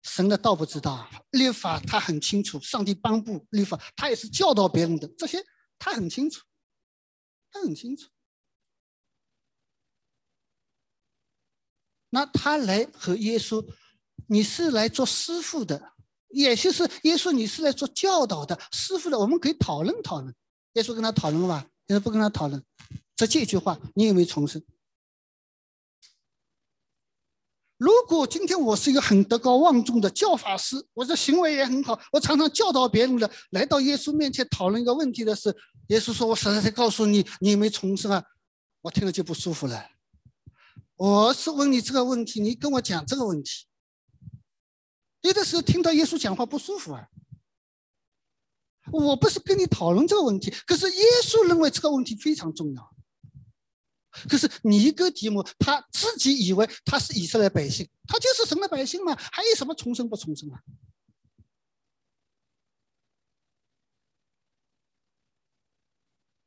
[0.03, 5.45] 神的道不知道，律法他很清楚，上帝颁布律法，他也是教导别人的，这些
[5.79, 6.45] 他很清楚，
[7.51, 8.09] 他很清楚。
[12.11, 13.64] 那他来和耶稣。
[14.29, 15.92] 你是来做师傅的，
[16.31, 19.16] 也就是耶稣，你是来做教导的师傅的。
[19.16, 20.35] 我们可以讨论讨论。
[20.73, 22.62] 耶稣跟他讨论吧，耶稣不跟他讨论，
[23.14, 24.62] 这这句话你有没有重生？
[27.79, 35.55] 如果今天我是一个很德高望重的教法师，我的行为也很好，我常常教导别人的，来到耶稣面前讨论一个问题的是，
[35.88, 38.25] 耶稣说：“我实在在告诉你，你有没有重生啊？”
[38.81, 39.90] 我听了就不舒服了。
[40.96, 43.66] 我是问你这个问题，你跟我讲这个问题。
[45.20, 47.09] 有的时候听到耶稣讲话不舒服啊！
[48.92, 52.96] 我不是跟你讨论这个问题，可是耶稣认为这个问题非常重要。
[54.29, 60.63] 可是尼哥底母他自己以为他是以色列百姓，他就是神的百姓嘛，还有什么重生不重生啊？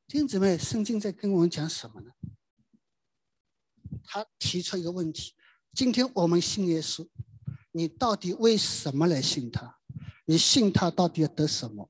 [0.08, 2.12] 弟兄姊妹，圣经在跟我们讲什么呢？
[4.06, 5.36] 他提出一个问题：
[5.74, 7.08] 今天我们信耶稣。
[7.72, 9.78] 你到底为什么来信他？
[10.26, 11.88] 你信他到底要得什么？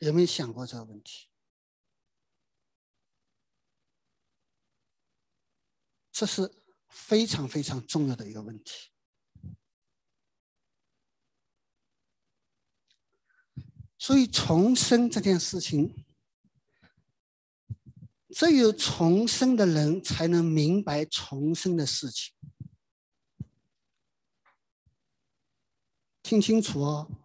[0.00, 1.28] 有没有想过这个问题？
[6.10, 6.52] 这是
[6.88, 8.90] 非常非常重要的一个问题。
[13.96, 16.04] 所以重生这件事情。
[18.32, 22.32] 只有重生的人才能明白重生的事情。
[26.22, 27.19] 听清楚哦，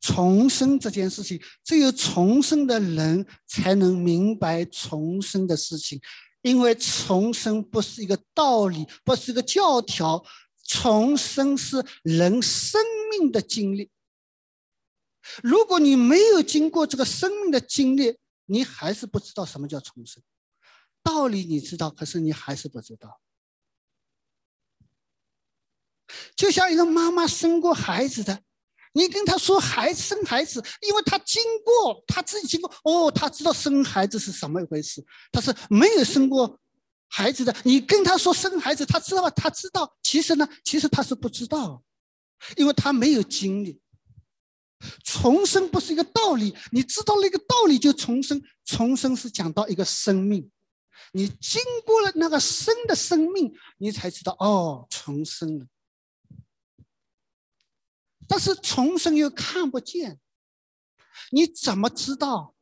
[0.00, 6.00] 重生这件事情，只有重生的人才能明白重生的事情，
[6.42, 10.24] 因为重生不是一个道理，不是一个教条，
[10.64, 12.80] 重生是人生
[13.10, 13.90] 命的经历。
[15.42, 18.16] 如果你没有经过这个生命的经历，
[18.46, 20.22] 你还是不知道什么叫重生。
[21.02, 23.20] 道理你知道，可是你还是不知道。
[26.36, 28.42] 就像一个妈妈生过孩子的，
[28.96, 35.04] 你跟他说孩子生孩子，因为他经过他自己经过，哦，他知道生孩子是什么一回事。
[35.30, 36.58] 他是没有生过
[37.06, 39.28] 孩子的，你跟他说生孩子，他知道吗？
[39.30, 41.82] 他知道，其实呢，其实他是不知道，
[42.56, 43.78] 因为他没有经历。
[45.04, 48.42] 重生不是一个道理，你知道那个道理就重生。
[48.64, 50.50] 重生是讲到一个生命，
[51.12, 55.66] 你经过了那个生的生命，你才知道哦，重生了。
[58.28, 60.18] 但是重生又看不见，
[61.30, 62.54] 你怎么知道？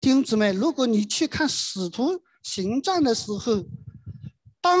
[0.00, 3.64] 弟兄姊妹，如果你去看《使徒行传》的时候，
[4.60, 4.78] 当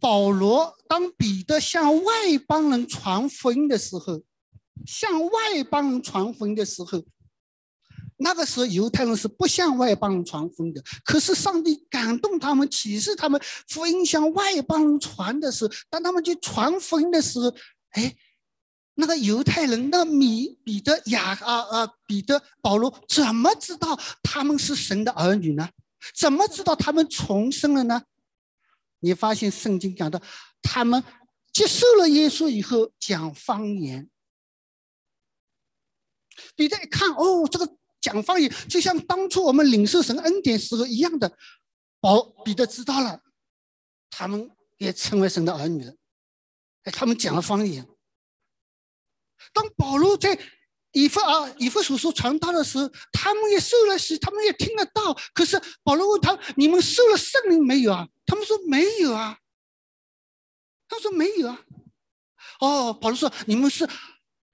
[0.00, 4.20] 保罗、当彼得向外邦人传福音的时候，
[4.84, 7.04] 向外邦人传福音的时候，
[8.16, 10.82] 那个时候犹太人是不向外邦人传福音的。
[11.04, 17.54] 可是上帝感动他们，启示他们福音向外邦人传的时候，当他们去传福音的时候，
[17.90, 18.16] 哎。
[18.94, 25.68] 那个犹太人，那米彼得、雅啊啊，彼得、保罗怎么知道他们是神的儿女呢？
[26.14, 28.02] 怎么知道他们重生了呢？
[29.00, 30.20] 你发现圣经讲的，
[30.60, 31.02] 他们
[31.52, 34.08] 接受了耶稣以后讲方言。
[36.54, 41.36] 彼得一看，哦，这个讲方言就像当初我们领受神恩典时候一样的。
[42.00, 43.22] 保彼得知道了，
[44.10, 45.94] 他们也成为神的儿女了。
[46.82, 47.86] 哎，他们讲了方言。
[49.52, 50.38] 当保罗在
[50.92, 55.16] 以弗啊以弗所说传道的时候，他们也受了洗，他们也听得到。
[55.32, 59.38] 可是保罗问他：“你们受了圣灵没有啊？”他们说：“没有啊。”
[60.88, 61.60] 他说：“没有啊。”
[62.60, 63.88] 哦，保罗说：“你们是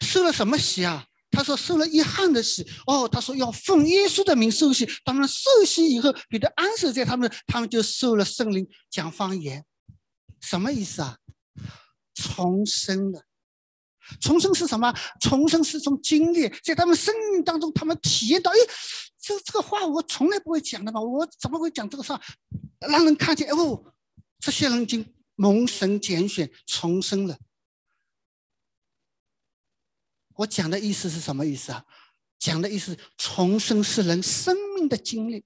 [0.00, 9.64] 受了什么洗啊？”他说：“受了约翰的洗。”哦，他说：“要奉耶稣的名受洗。”当然受洗以后，彼得安守在他们，他们就受了圣灵，讲方言。
[10.40, 11.18] 什么意思啊？
[12.14, 13.24] 重生了。
[14.20, 14.92] 重生是什么？
[15.20, 18.56] 重生是种经历，在他们生命当中，他们体验到，哎，
[19.18, 22.20] 这这个话我从来不会讲的嘛，我怎么会讲这个话？
[22.80, 23.94] 让人看见哦，
[24.38, 27.38] 这些人已经蒙神拣选，重生了。
[30.34, 31.84] 我讲的意思是什么意思啊？
[32.38, 35.44] 讲的意思，重生是人生命的经历，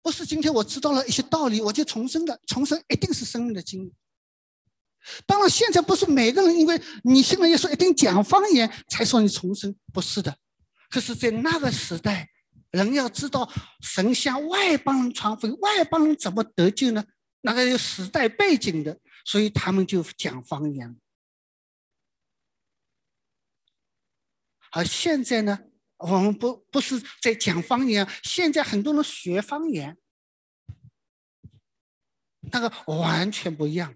[0.00, 3.92] 不是今天我知道了一些道理我就重生的，重生一定是生命的经历。
[5.26, 10.36] 当然，现在不是每个人，因为你信了耶稣一定讲方言才说你重生，不是的。
[10.88, 12.28] 可是，在那个时代，
[12.70, 13.50] 人要知道
[13.80, 17.04] 神向外邦人传福音，外邦人怎么得救呢？
[17.40, 20.96] 那个有时代背景的，所以他们就讲方言。
[24.72, 25.58] 而现在呢，
[25.98, 29.96] 我们不不是在讲方言，现在很多人学方言，
[32.52, 33.94] 那个完全不一样。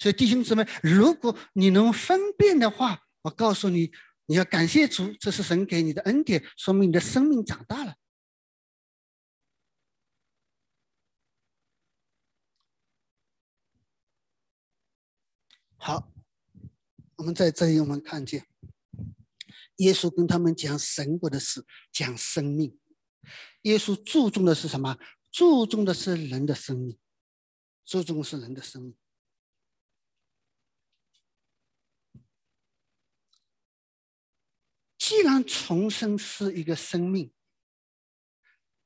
[0.00, 3.92] 所以弟兄姊妹，如果你能分辨的话，我告诉你，
[4.24, 7.94] 你要感谢主，这是神给你的恩典，说明你的生命长大了。
[15.76, 16.10] 好，
[17.16, 18.46] 我们在这里我们看见，
[19.76, 22.78] 耶稣跟他们讲神国的事，讲生命。
[23.62, 24.98] 耶稣注重的是什么？
[25.30, 26.98] 注重的是人的生命，
[27.84, 28.96] 注重是人的生命。
[35.10, 37.32] 既然重生是一个生命，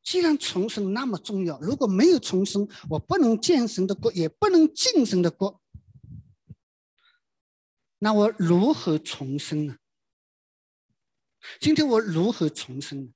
[0.03, 5.61] 既然重生那么重要，如果没有重生，我不能见神的国，也不能进神的国，
[7.99, 9.77] 那我如何重生呢？
[11.61, 13.13] 今天我如何重生？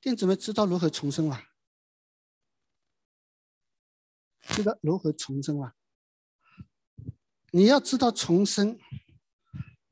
[0.00, 1.42] 弟子们知道如何重生吗？
[4.40, 5.74] 知道如何重生吗？
[7.50, 8.78] 你要知道重生。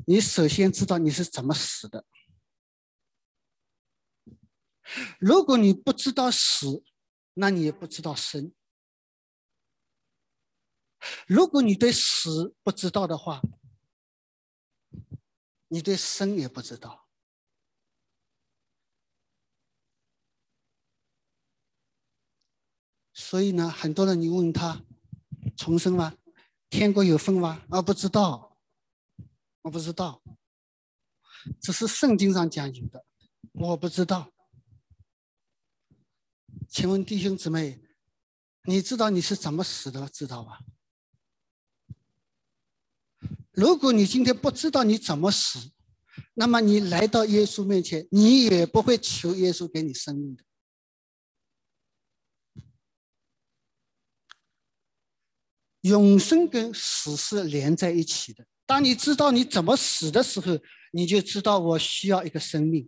[0.08, 2.06] 你首先知道你是怎么死的。
[5.18, 6.82] 如果你不知道死，
[7.34, 8.54] 那你也不知道生。
[11.26, 13.42] 如果你对死不知道的话，
[15.68, 17.06] 你对生也不知道。
[23.12, 24.82] 所以呢，很多人你问他
[25.54, 26.16] 重生吗？
[26.70, 27.62] 天国有分吗？
[27.68, 28.47] 啊，不知道。
[29.62, 30.22] 我不知道，
[31.60, 33.04] 这是圣经上讲有的，
[33.52, 34.32] 我不知道。
[36.68, 37.80] 请问弟兄姊妹，
[38.64, 40.60] 你知道你是怎么死的，知道吧？
[43.52, 45.72] 如果你今天不知道你怎么死，
[46.34, 50.44] 那么你来到耶稣面前，你也不会求耶稣给你生命的。
[55.80, 58.46] 永生跟死是连在一起的。
[58.68, 60.58] 当你知道你怎么死的时候，
[60.92, 62.86] 你就知道我需要一个生命。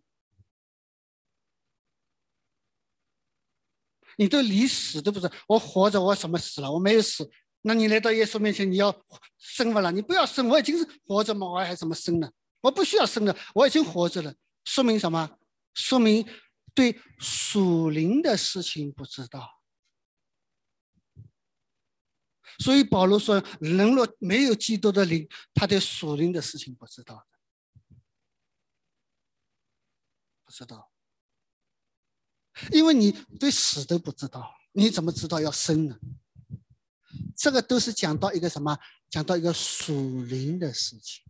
[4.18, 6.70] 你都离死都不知道我活着我怎么死了？
[6.70, 7.30] 我没有死。
[7.62, 8.94] 那你来到耶稣面前，你要
[9.38, 9.90] 生不了？
[9.90, 12.30] 你不要生，我已经是活着嘛，我还怎么生呢？
[12.60, 14.34] 我不需要生了，我已经活着了。
[14.66, 15.38] 说明什么？
[15.72, 16.28] 说明
[16.74, 19.59] 对属灵的事情不知道。
[22.58, 27.96] 所以保罗说：“人若没有基督的灵，他对属灵的事情不知道的，
[30.44, 30.90] 不知道。
[32.70, 35.98] 因为你对死都不知道，你怎么知道要生呢？
[37.34, 38.78] 这个都是讲到一个什么？
[39.08, 41.24] 讲到一个属灵的事情。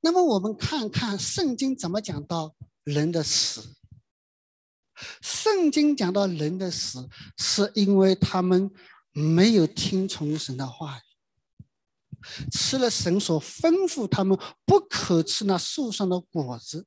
[0.00, 3.76] 那么我们看看圣经怎么讲到人的死。
[5.20, 8.70] 圣经讲到人的死，是因为他们。”
[9.12, 11.02] 没有听从神的话语，
[12.52, 16.86] 吃了神所吩咐他们不可吃那树上的果子，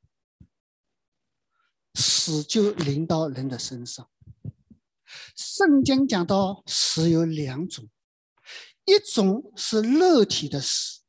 [1.93, 4.09] 死就临到人的身上。
[5.35, 7.89] 圣经讲到死有两种，
[8.85, 11.01] 一种是肉体的死，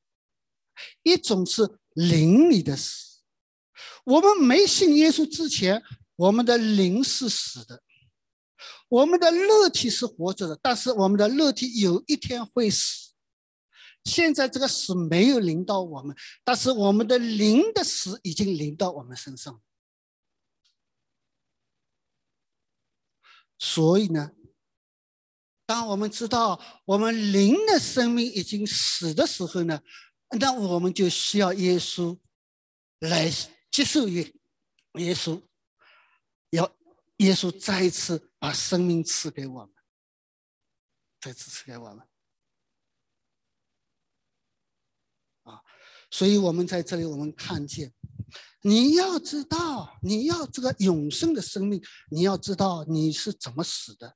[1.02, 3.20] 一种是灵里的死。
[4.04, 5.80] 我们没信耶稣之前，
[6.16, 7.84] 我们的灵是死的。
[8.89, 13.12] 我们的肉体是活着的，但是我们的肉体有一天会死。
[14.05, 16.14] 现在这个死没有临到我们，
[16.45, 19.62] 但是我们的灵的死已经临到我们身上。
[23.59, 24.32] 所以呢，
[25.64, 29.80] 当我们知道我们灵的生命已经死的时候呢，
[30.39, 32.18] 那我们就需要耶稣
[32.99, 33.30] 来
[33.70, 34.35] 接受耶
[34.99, 35.43] 耶稣，
[36.51, 36.70] 要
[37.16, 38.30] 耶稣再一次。
[38.45, 39.74] 把生命赐给我们，
[41.18, 42.07] 再次赐给我们
[45.45, 45.62] 啊！
[46.11, 47.90] 所以，我们在这里，我们看见，
[48.61, 54.14] 你要知道，你要这个永生的生命，你要知道你是怎么死的，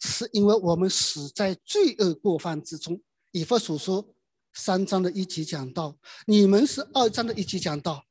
[0.00, 3.02] 是因为我们死在罪恶过犯之中。
[3.30, 4.14] 以弗所说
[4.52, 8.04] 三章的一集讲到，你们是二章的一集讲到，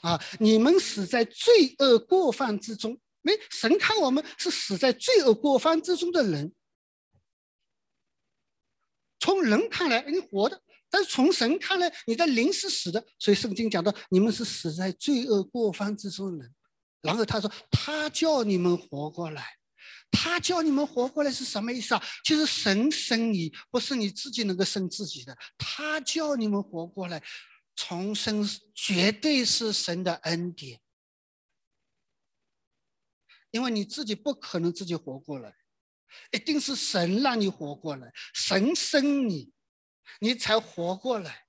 [0.00, 3.00] 啊，你们死在罪恶过犯之中。
[3.22, 6.52] 没神看我们是死在罪恶过犯之中的人，
[9.18, 10.60] 从人看来你活的，
[10.90, 13.04] 但是从神看来你的灵是死的。
[13.18, 16.54] 所以圣经讲到你们是死在罪恶过犯之中的人，
[17.00, 19.56] 然后他说他叫你们活过来，
[20.10, 22.02] 他叫你们活过来是什么意思啊？
[22.24, 27.22] 就是神生你，不是你自己能够生自己的，他叫你们活过来，
[27.76, 28.44] 重生
[28.74, 30.80] 绝对是神的恩典。
[33.52, 35.54] 因为你自己不可能自己活过来，
[36.32, 39.52] 一定是神让你活过来，神生你，
[40.20, 41.46] 你才活过来。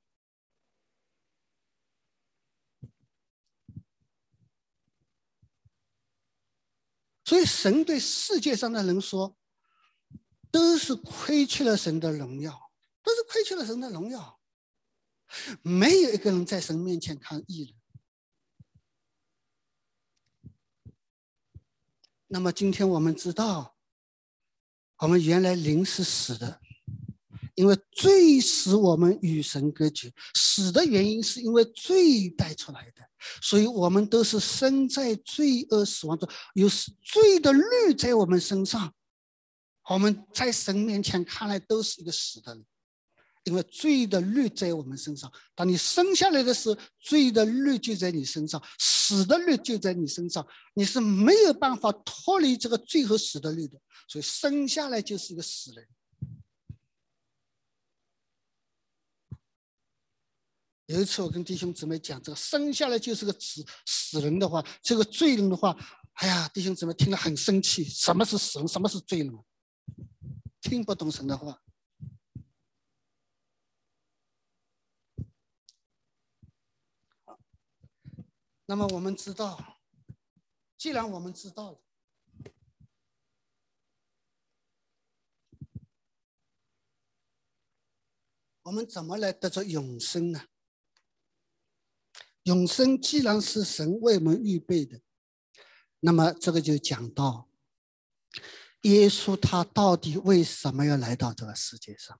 [7.25, 9.37] 所以神对世界上的人说，
[10.51, 14.41] 都是亏缺了神的荣耀，都是亏缺了神的荣耀，
[15.61, 17.82] 没有一个人在神面前看异人。
[22.33, 23.75] 那么今天我们知道，
[24.97, 26.59] 我们原来灵是死的，
[27.53, 30.11] 因为罪使我们与神隔绝。
[30.33, 33.07] 死的原因是因为罪带出来的，
[33.39, 38.91] 所以我们都是生在罪恶死亡中，有罪的律在我们身上。
[39.87, 42.65] 我们在神面前看来都是一个死的人。
[43.43, 53.77] 因为罪的律在我们身上，当你生下来的时候，罪的律就在你身上，死的律就在你身上，你是没有办法脱离这个罪和死的律的，
[54.07, 55.87] 所以生下来就是一个死人。
[60.85, 65.75] 有一次我跟弟兄姊妹讲，这个生下来就是个死死人的话，这个罪人的话，
[66.13, 69.33] 哎呀，弟兄姊妹听了很生气，什么是死人，什么是罪人，
[70.61, 71.62] 听不懂神的话。
[78.73, 79.77] 那么我们知道，
[80.79, 81.79] 既然我们知道了，
[88.63, 90.47] 我们怎么来得着永生呢？
[92.45, 94.99] 永生既然是神为我们预备的，
[95.99, 97.51] 那么这个就讲到，
[98.81, 102.19] 耶稣他到底为什么要来到这个世界上？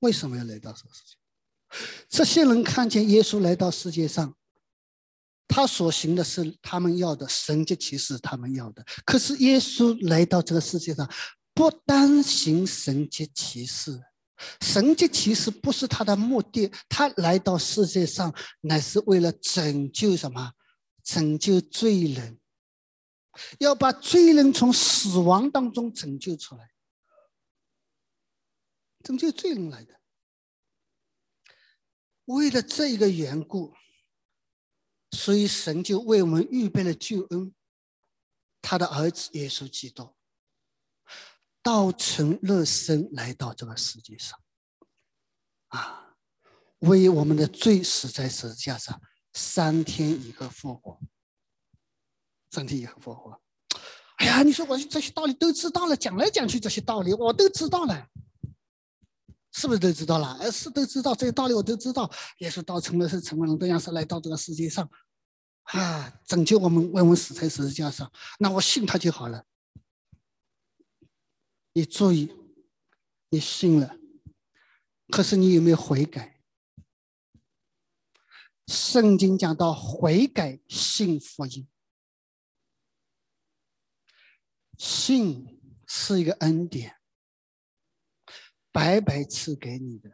[0.00, 1.16] 为什么要来到这个世界？
[2.08, 4.36] 这些人看见耶稣来到世界上。
[5.46, 8.84] 他所行的是他们要的神迹奇事，他们要的。
[9.04, 11.08] 可是耶稣来到这个世界上，
[11.52, 14.00] 不单行神迹奇事，
[14.60, 20.52] 神迹奇事不是他的目的，他来到世界上乃是为了拯救什么？
[21.02, 22.40] 拯救罪人，
[23.58, 26.70] 要把罪人从死亡当中拯救出来，
[29.02, 30.00] 拯救罪人来的。
[32.24, 33.74] 为了这一个缘故，
[35.14, 37.54] 所以神就为我们预备了救恩，
[38.60, 40.14] 他的儿子耶稣基督，
[41.62, 44.38] 道成肉身来到这个世界上，
[45.68, 46.16] 啊，
[46.80, 49.00] 为我们的罪死在十字架上。
[49.36, 51.00] 三天一个复活，
[52.52, 53.42] 三天一个复活。
[54.18, 58.08] 哎呀，你说我这些道理都知道了，讲来讲去这些道理我都知道了，
[59.54, 60.36] 是不是都知道了？
[60.40, 62.10] 呃，是都知道这些道理我都知道。
[62.38, 64.90] 耶稣道成了是成为人的样式来到这个世界上，
[65.62, 68.10] 啊，拯救我们，为我们死在十字架上。
[68.40, 69.46] 那我信他就好了。
[71.72, 72.34] 你注意，
[73.30, 73.96] 你信了，
[75.08, 76.40] 可是你有没有悔改？
[78.66, 81.68] 圣经讲到悔改信福音，
[84.78, 86.96] 信是一个恩典，
[88.74, 90.10] 白白赐给你的。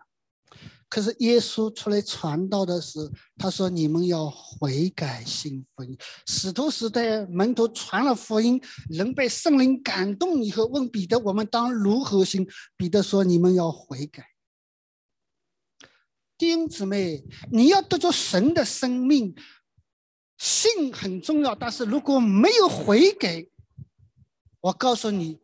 [0.89, 3.09] 可是耶稣出来传道的时候，
[3.39, 5.97] 他说：“你们要悔改信福音。”
[6.27, 12.45] 使徒时代门徒传了福音，人被圣灵感动以后，问彼得：“我们当如何行？”
[12.77, 14.27] 彼得说：“你们要悔改。”
[16.37, 19.35] 弟兄姊妹，你要得着神的生命，
[20.39, 21.55] 信很重要。
[21.55, 23.47] 但是如果没有悔改，
[24.61, 25.40] 我告诉你，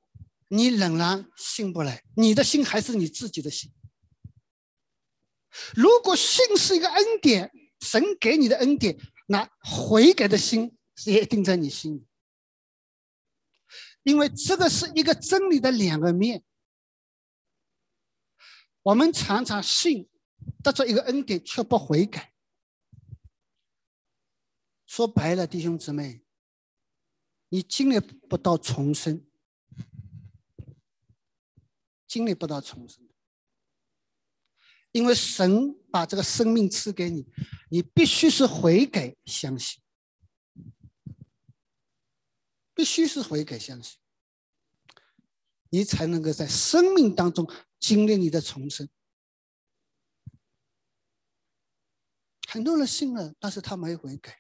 [0.49, 2.05] 你仍然信不来。
[2.17, 3.73] 你的心还是你自己的心。
[5.75, 12.07] 如果信是一个恩典，神给你的恩典，那悔改的心也定在你心里，
[14.03, 16.45] 因为这个是一个真理的两个面。
[18.83, 20.09] 我们常常信。
[20.63, 22.33] 得着一个恩典却不悔改，
[24.87, 26.23] 说白了，弟兄姊妹，
[27.49, 29.27] 你经历不到重生，
[32.07, 33.07] 经历不到重生，
[34.93, 37.27] 因为神把这个生命赐给你，
[37.69, 39.83] 你必须是悔改相信，
[42.73, 43.99] 必须是悔改相信，
[45.71, 48.89] 你才能够在生命当中经历你的重生。
[52.49, 54.33] 很多人信了，但是他没悔改；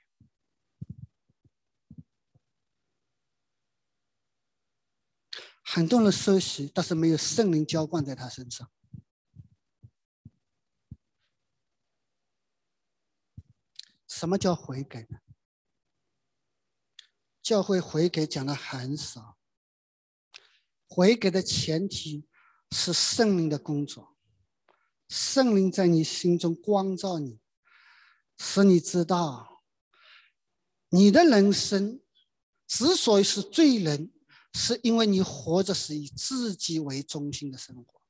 [5.68, 8.70] 很多人受洗，但是没有圣灵浇灌在他身上。
[14.06, 15.18] 什么叫悔改呢？
[17.42, 19.36] 教会悔改讲的很少。
[20.88, 22.28] 悔改的前提
[22.70, 24.16] 是圣灵的工作，
[25.08, 27.40] 圣灵在你心中光照你。
[28.38, 29.64] 使你知道，
[30.90, 32.00] 你的人生
[32.66, 34.12] 之所以是罪人，
[34.56, 38.00] 是因为你活着是以自己为中心的生活。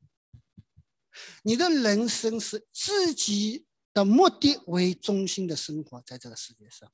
[1.42, 6.90] 你的人生是自己的目的为中心的生活，在这个世界上，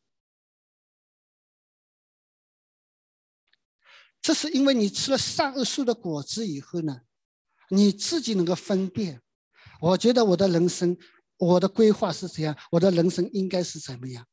[4.23, 7.03] 这是因为你吃了善恶树的果子以后呢，
[7.69, 9.21] 你自己能够分辨。
[9.81, 10.97] 我觉得我的人生。
[11.39, 12.57] 我的规划是怎样？
[12.71, 14.25] 我的人生应该是怎么样？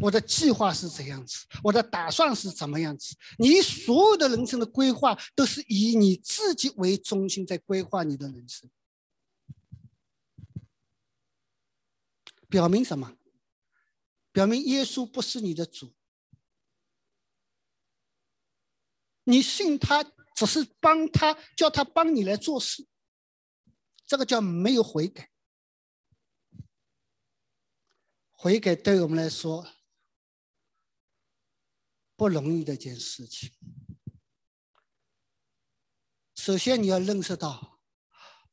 [0.00, 1.46] 我的计划是怎样子？
[1.62, 3.14] 我的打算是怎么样子？
[3.38, 8.70] 你所有的人生的规划都是以你自己为中心在规划你的人生，
[12.48, 13.16] 表明什么？
[14.32, 15.94] 表明耶稣不是你的主，
[19.24, 22.86] 你信他只是帮他，叫他帮你来做事，
[24.06, 25.30] 这个叫没有悔改。
[28.30, 29.66] 悔改对我们来说
[32.16, 33.52] 不容易的一件事情。
[36.34, 37.80] 首先，你要认识到，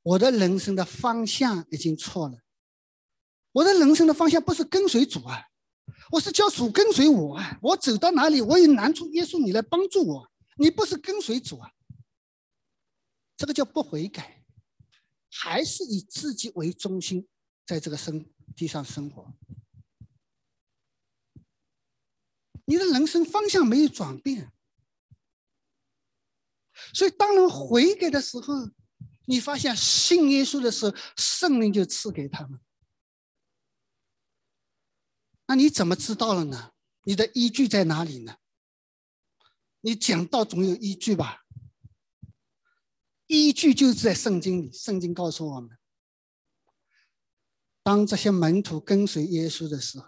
[0.01, 2.39] 我的人生的方向已经错了。
[3.51, 5.47] 我的人生的方向不是跟随主啊，
[6.11, 7.59] 我是叫主跟随我啊。
[7.61, 10.31] 我走到哪里，我有难处，耶稣你来帮助我。
[10.57, 11.71] 你不是跟随主啊，
[13.37, 14.43] 这个叫不悔改，
[15.29, 17.27] 还是以自己为中心，
[17.65, 19.31] 在这个生地上生活。
[22.65, 24.51] 你的人生方向没有转变，
[26.93, 28.53] 所以当人悔改的时候，
[29.25, 32.59] 你发现信耶稣的时候，圣灵就赐给他们。
[35.45, 36.71] 那你怎么知道了呢？
[37.03, 38.37] 你的依据在哪里呢？
[39.81, 41.43] 你讲道总有依据吧？
[43.27, 45.77] 依据就是在圣经里，圣经告诉我们，
[47.83, 50.07] 当这些门徒跟随耶稣的时候，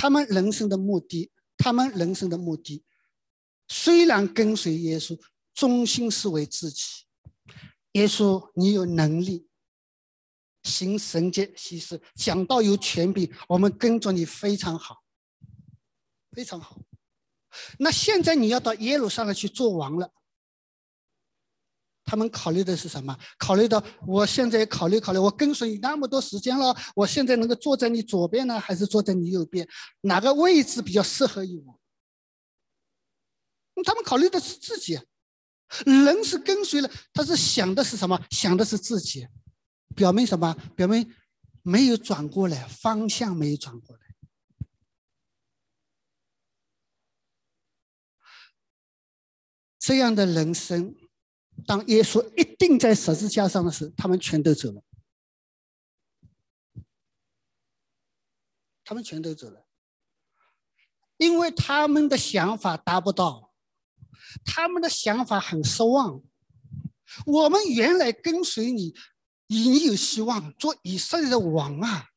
[0.00, 2.82] 他们人生的目的，他们人生的目的，
[3.68, 5.20] 虽然跟随耶稣，
[5.52, 7.04] 中心是为自己。
[7.92, 9.46] 耶稣，你有能力
[10.62, 15.04] 行神迹奇事，讲道有权柄，我们跟着你非常好，
[16.32, 16.80] 非常好。
[17.78, 20.10] 那现在你要到耶路撒冷去做王了。
[22.10, 23.16] 他们考虑的是什么？
[23.38, 29.64] 考虑到我现在考虑考虑，我跟随你那么多时间了，我现在能够坐在你左边呢，还是坐在你右边？
[30.00, 31.80] 哪个位置比较适合于我？
[33.84, 34.98] 他们考虑的是自己，
[35.86, 38.20] 人是跟随了，他是想的是什么？
[38.30, 39.28] 想的是自己，
[39.94, 40.52] 表明什么？
[40.74, 41.08] 表明
[41.62, 44.02] 没有转过来，方向没有转过来。
[49.78, 50.96] 这样的人生。
[51.70, 54.82] 当耶稣一定在十字架上的时候，他们全都走了。
[58.82, 59.64] 他们全都走了，
[61.16, 63.54] 因为他们的想法达不到，
[64.44, 66.20] 他们的想法很失望。
[67.24, 68.92] 我们原来跟随你，
[69.46, 72.08] 你有希望做以色列的王啊！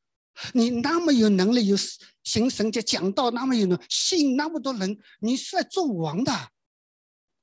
[0.52, 1.76] 你那么有能力，有
[2.24, 6.32] 行神迹讲道，那么有能吸引那么多人，你是来做王的。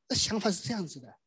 [0.10, 1.21] 那想法是这样子的。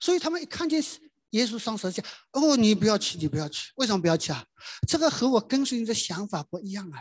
[0.00, 0.82] 所以他们一看见
[1.30, 4.44] 耶稣上十字架，哦，你不要去，你不要去，为什么不要去啊？
[4.86, 7.00] 这个和我跟随你的想法不一样啊！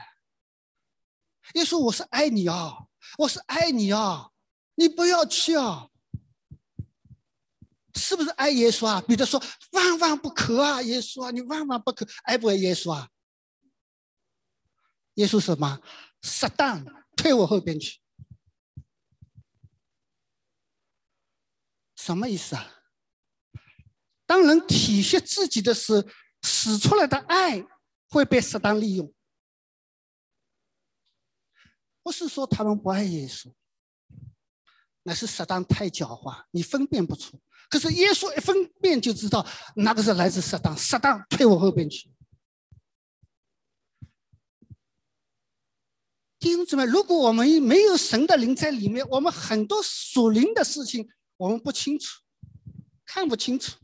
[1.54, 2.88] 耶稣，我是爱你啊，
[3.18, 4.32] 我是爱你啊，
[4.76, 5.90] 你不要去啊！
[7.96, 9.02] 是不是爱耶稣啊？
[9.02, 9.42] 彼得说
[9.72, 13.10] ：“万万不可啊，耶稣啊，你万万不可，爱不爱耶稣啊？”
[15.16, 15.82] 耶稣什么？
[16.22, 16.86] 适当
[17.16, 18.00] 退我后边去，
[21.96, 22.77] 什么意思啊？
[24.28, 26.06] 当人体恤自己的时，
[26.44, 27.66] 使出来的爱
[28.10, 29.12] 会被适当利用。
[32.04, 33.52] 不是说他们不爱耶稣，
[35.04, 37.42] 那是适当太狡猾，你分辨不出。
[37.70, 42.10] 可是耶稣一分辨就知道，那个是来自适当，适当退我后边去。
[46.40, 52.22] 弟兄姊妹，如果我们没有神的灵在里面，我们很多属灵的事情我们不清楚，
[53.06, 53.78] 看不清楚。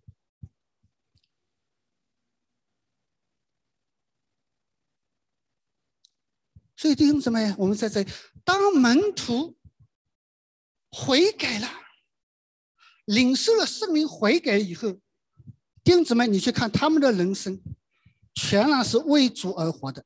[6.83, 8.11] 所以弟兄姊妹，我们在这里
[8.43, 9.57] 当门徒
[10.91, 11.69] 悔改了，
[13.05, 14.91] 领受了圣灵悔改以后，
[15.81, 17.63] 弟兄姊妹，你去看他们的人生，
[18.35, 20.05] 全然是为主而活的。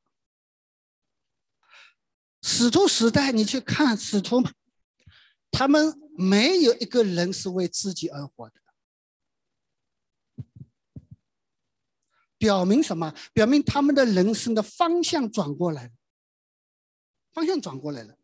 [2.42, 4.40] 使徒时代，你去看使徒，
[5.50, 8.54] 他们没有一个人是为自己而活的，
[12.38, 13.12] 表明什么？
[13.32, 15.90] 表明他们的人生的方向转过来了。
[17.32, 18.14] 方向转过来了，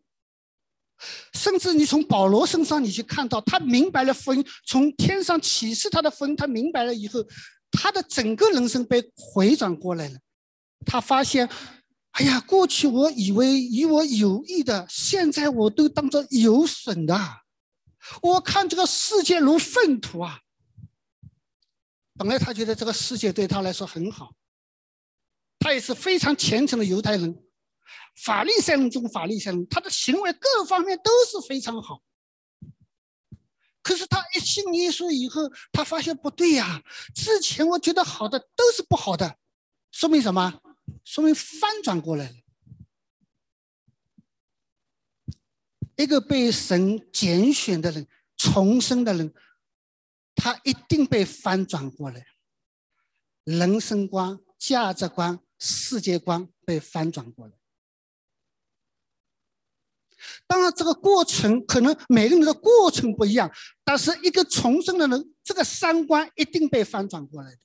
[1.32, 7.20] 甚至你从保罗身上，你去看到他明白了福音，从天上启示他的福音，他明白了以后，
[7.70, 10.18] 他的整个人生被回转过来了。
[10.86, 11.48] 他发现，
[12.12, 17.18] 哎呀，过去我以为与我有益的，现在我都当做有损的。
[18.20, 20.40] 我看这个世界如粪土啊。
[22.16, 24.34] 本来他觉得这个世界对他来说很好，
[25.58, 27.42] 他也是非常虔诚的犹太人。
[28.14, 32.02] 法利赛人中法利赛人，他的行为各方面都是非常好。
[33.82, 36.82] 可是他一信耶稣以后，他发现不对呀，
[37.14, 39.38] 之前我觉得好的都是不好的，
[39.90, 40.60] 说明什么？
[41.04, 42.34] 说明翻转过来了。
[45.96, 49.32] 一个被神拣选的人、重生的人，
[50.34, 52.26] 他一定被翻转过来，
[53.44, 57.52] 人生观、价值观、世界观被翻转过来。
[60.46, 63.50] 当然，这个过程可能每个人的过程不一样，
[63.84, 67.58] 但是一个重生的人，这个三观一定被翻转过来的。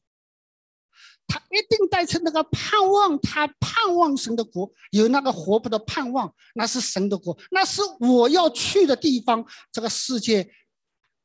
[1.31, 9.45] 他一定带着那个盼望，他盼望神的国，有那个活泼的盼望，那是神的国，那是我要去的地方。
[9.71, 10.51] 这个世界，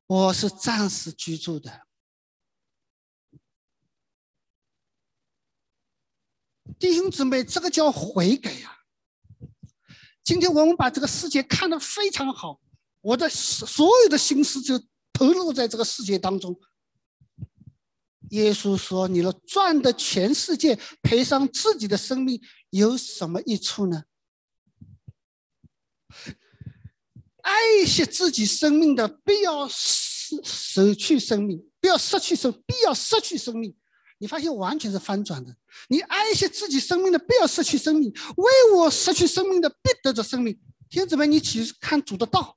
[0.07, 1.87] 我是暂时居住的。
[6.79, 8.74] 弟兄姊妹，这个叫悔改呀。
[10.25, 12.59] 今天我们把这个世界看得非常好，
[13.03, 16.59] 我的所有的心思就投入在这个世界当中。
[18.31, 24.05] 耶稣说：“你了赚的全世界，赔上自己的生命，有什么益处呢？”
[27.43, 33.77] 爱惜自己生命的，不要失失去生命；不要失去生，必要失去生命。
[34.25, 35.55] 你发现完全是翻转的。
[35.89, 40.59] 你爱惜自己生命的，不要失去生命；为我失去生命的，必得着生命。
[40.89, 42.57] 天子们，你起看主的道，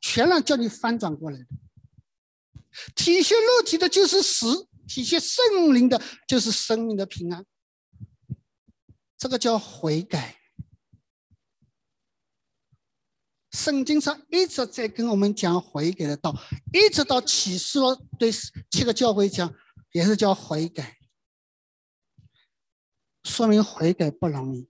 [0.00, 1.46] 全然叫你翻转过来的。
[2.94, 7.44] 体现肉体的就是死，体现圣灵的就是生命的平安。
[9.18, 10.38] 这个叫悔改。
[13.50, 16.32] 圣经上一直在跟我们讲悔改的道，
[16.72, 18.30] 一直到启示了对
[18.70, 19.52] 七个教会讲，
[19.92, 20.98] 也是叫悔改。
[23.24, 24.68] 说明悔改不容易，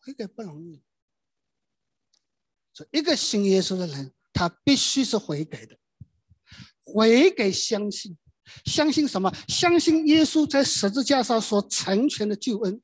[0.00, 0.82] 悔改不容易。
[2.72, 4.14] 说一个信耶稣的人。
[4.34, 5.78] 他必须是悔改的，
[6.82, 8.16] 悔改相信，
[8.64, 9.30] 相信什么？
[9.46, 12.82] 相信耶稣在十字架上所成全的救恩。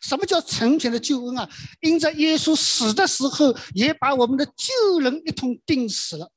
[0.00, 1.50] 什么叫成全的救恩啊？
[1.80, 6.32] 因着耶稣死的时候，也把我们的旧人一同钉死了。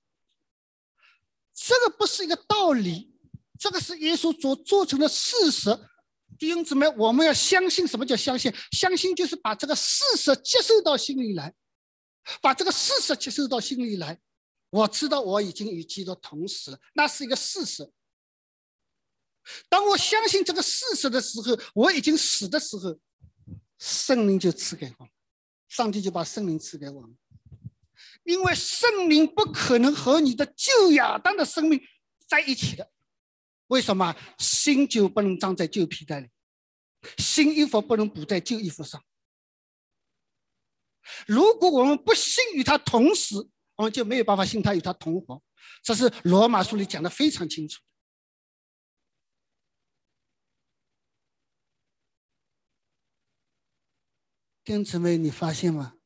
[1.62, 3.14] 这个不是一个道理，
[3.60, 5.78] 这个是耶稣所做成的事实。
[6.38, 7.86] 弟兄姊妹，我们要相信。
[7.86, 8.54] 什么叫相信？
[8.72, 11.54] 相信就是把这个事实接受到心里来，
[12.42, 14.22] 把这个事实接受到心里来。
[14.70, 17.92] 我知道我已经与基督同死了，那是一个事实。
[19.68, 22.98] 当我相信这个事实的时候，我已经死的时候，
[23.78, 25.10] 圣灵就赐给我，
[25.68, 27.18] 上帝就把圣灵赐给我们。
[28.30, 31.82] 因为圣灵不可能和你的旧亚当的生命
[32.28, 32.92] 在一起的。
[33.68, 36.30] 为什么新酒不能装在旧皮袋里？
[37.18, 39.04] 新衣服不能补在旧衣服上？
[41.26, 43.36] 如果我们不信与他同时，
[43.76, 45.42] 我们就没有办法信他与他同活，
[45.82, 47.82] 这是罗马书里讲的非常清楚。
[54.64, 55.99] 弟兄姊妹，你发现吗？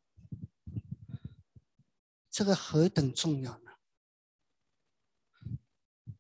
[2.34, 3.71] 这个何等重要呢？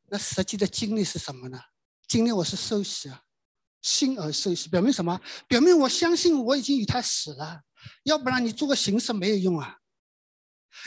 [0.09, 1.59] 那实际的经历是什么呢？
[2.07, 3.23] 经历我是受洗啊，
[3.81, 5.19] 信而受洗，表明什么？
[5.47, 7.63] 表明我相信我已经与他死了，
[8.03, 9.79] 要不然你做个形式没有用啊。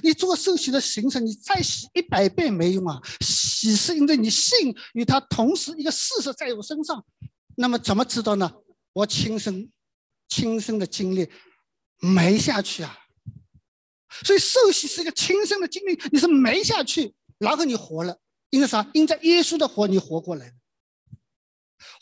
[0.01, 3.01] 你做个受洗的形式，你再洗一百遍没用啊！
[3.21, 7.05] 洗是因为你信与他同时一个事实在我身上，
[7.57, 8.53] 那么怎么知道呢？
[8.93, 9.73] 我亲身、
[10.29, 11.29] 亲身的经历
[11.99, 12.97] 没下去啊！
[14.25, 18.19] 所以受洗是一个亲身的经历，你是没下去，然后你活了，
[18.51, 18.89] 因为啥？
[18.95, 20.53] 因着耶稣的活，你活过来了，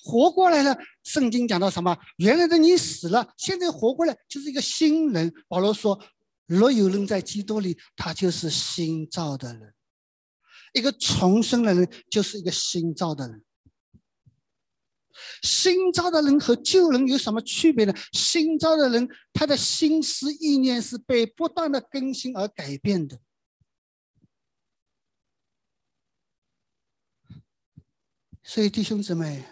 [0.03, 0.77] 活过来了。
[1.03, 1.97] 圣经讲到什么？
[2.17, 5.33] 原来的你死了，现在活过来就是一个新人。
[5.49, 6.01] 保罗说。
[6.47, 9.73] 若有人在基督里，他就是新造的人。
[10.75, 13.43] 一个重生的人就是一个新造的人。
[15.43, 17.95] 新造的人和旧人有什么区别呢？
[18.13, 23.19] 新造的人，他的心思意念是被不断的更新而改变的。
[28.43, 29.45] 所以弟兄姊妹，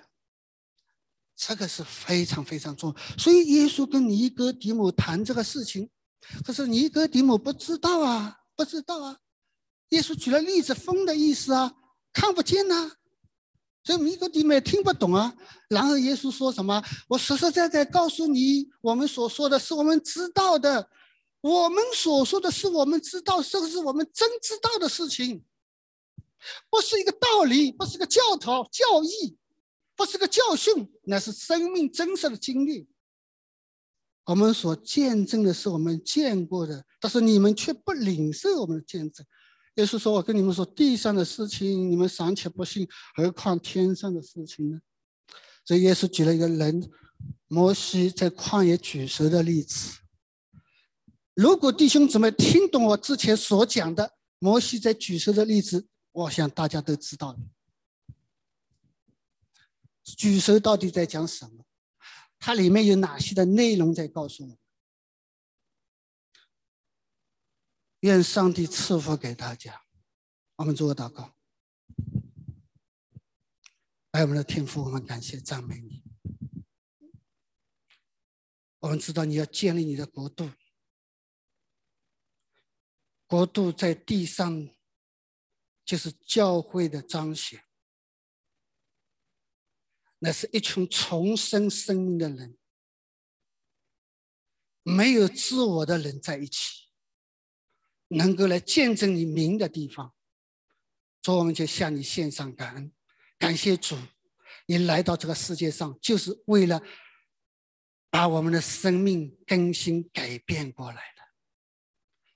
[1.35, 3.17] 这个是非常非常重要。
[3.17, 5.91] 所以耶稣跟尼哥底母谈这个事情。
[6.45, 9.19] 可是尼哥底母不知道啊，不知道啊。
[9.89, 11.75] 耶稣举了例子，风的意思啊，
[12.13, 12.93] 看不见呐，
[13.85, 15.35] 所以尼哥底母也听不懂啊。
[15.69, 16.83] 然后耶稣说什么？
[17.09, 20.89] 我实实在在告诉你，我们所说的是我们知道的，
[21.41, 25.45] 我们所说的是我们知道，这个是我们真知道的事情，
[26.71, 29.37] 不是一个道理，不是个教条教义，
[29.97, 32.89] 不是个教训，那是生命真实的经历。
[34.25, 39.27] 我们所见证的是我们见过的，但是你们却不领受我们的见证。
[39.77, 44.81] 耶稣说：“我跟你们说，地上的事情你们尚且不信，何况天上的事情呢？”
[45.65, 46.91] 所以耶稣举了一个人，
[47.49, 50.01] 摩西在旷野举蛇的例子。
[51.35, 57.39] 如果弟兄姊妹听懂我之前所讲的摩西在举蛇的例子，我想大家都知道了。
[60.05, 61.65] 举蛇到底在讲什么？
[62.39, 64.59] 它里面有哪些的内容在告诉我们？
[68.03, 69.85] 愿上帝赐福给大家。
[70.57, 71.37] 我们做个祷告。
[74.11, 76.03] 爱我们的天父，我们感谢赞美你。
[78.81, 80.51] 我们知道你要建立你的国度，
[83.29, 84.69] 国度在地上，
[85.85, 87.65] 就是教会的彰显。
[90.19, 92.59] 那是一群重生生命的人，
[94.83, 96.82] 没有自我的人在一起，
[98.13, 100.13] 能够来见证你名的地方，
[101.23, 102.93] 所以我们就向你献上感恩，
[103.39, 103.97] 感谢主，
[104.67, 106.83] 你来到这个世界上就是为了
[108.11, 111.23] 把我们的生命更新改变过来的。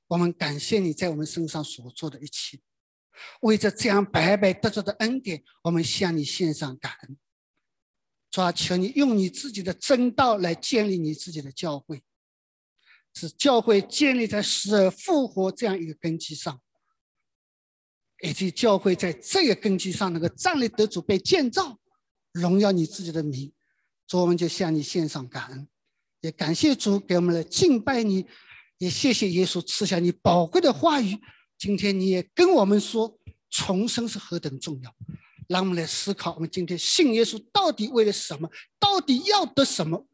[0.09, 2.61] 我们感谢你在我们身上所做的一切，
[3.41, 7.19] 为着这样白白得着的恩典，我们向你献上感恩。
[8.31, 12.03] 主啊，求你用你自己的真道来建立你自己的教会，
[13.19, 16.61] 是教会建立在死而复活这样一个根基上，
[18.23, 21.79] 以及教会在这个根基上能够站立得住、被建造，
[22.33, 23.51] 荣耀你自己的名。
[24.07, 25.67] 主，我们就向你献上感恩，
[26.21, 28.27] 也感谢主给我们来敬拜你，
[28.77, 31.19] 也谢谢耶稣赐下你宝贵的话语。
[31.57, 34.95] 今天你也跟我们说，重生是何等重要。
[35.49, 38.51] 让我们来思考：我们今天信耶稣到底为了什么？
[38.79, 40.07] 到底要得什么？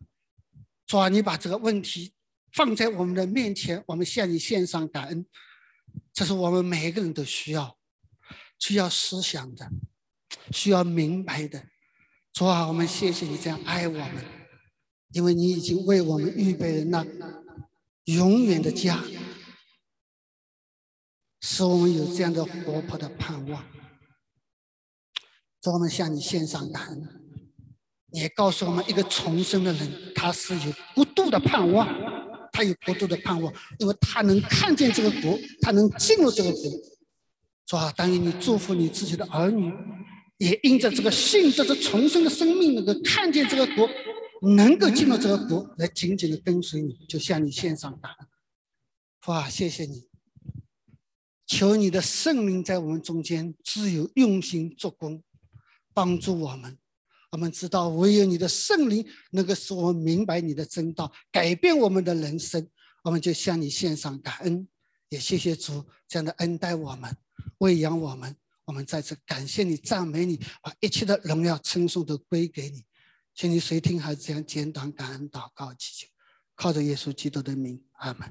[0.87, 2.13] 主啊，你把这个问题
[2.55, 5.27] 放在我们的面前，我们向你献上感恩。
[6.13, 7.79] 这是我们每一个人都需要、
[8.59, 9.71] 需要思想的、
[10.51, 11.65] 需要明白的。
[12.33, 14.25] 主啊，我们谢谢你这样爱我们，
[15.13, 17.07] 因为你已经为我们预备了那
[18.05, 19.03] 永远的家，
[21.41, 23.65] 使我们有这样的活泼的盼望。
[25.61, 27.19] 主，我们向你献上感恩。
[28.13, 31.87] 也告诉我们，一个重生的人，他是有国度的盼望，
[32.63, 36.61] 他有国度的盼望，因为他能看见这个国，他能进入这个国。
[37.67, 39.73] 主啊，当你祝福你自己的儿女，
[40.39, 43.91] 也因着这个信，这个重生的生命，能够看见这个国，
[44.55, 48.29] 能够进入这个国，来紧紧的跟随你，就向你献上感恩。
[49.27, 50.07] 哇，谢谢你！
[51.45, 55.21] 求你的圣灵在我们中间自由用心做工。
[55.93, 56.79] 帮助我们，
[57.33, 62.67] 我们知道唯有你的圣灵能够使我们明白你的真道，改变我们的人生。
[63.03, 64.69] 我们就向你献上感恩，
[65.09, 67.17] 也谢谢主这样的恩待我们，
[67.59, 68.37] 喂养我们。
[68.65, 72.85] 我们再次感谢你，赞美你，把一切的荣耀称颂都归给你。
[73.35, 76.09] 请你随听孩子这样简短感恩祷告祈求，
[76.55, 78.31] 靠着耶稣基督的名，阿门。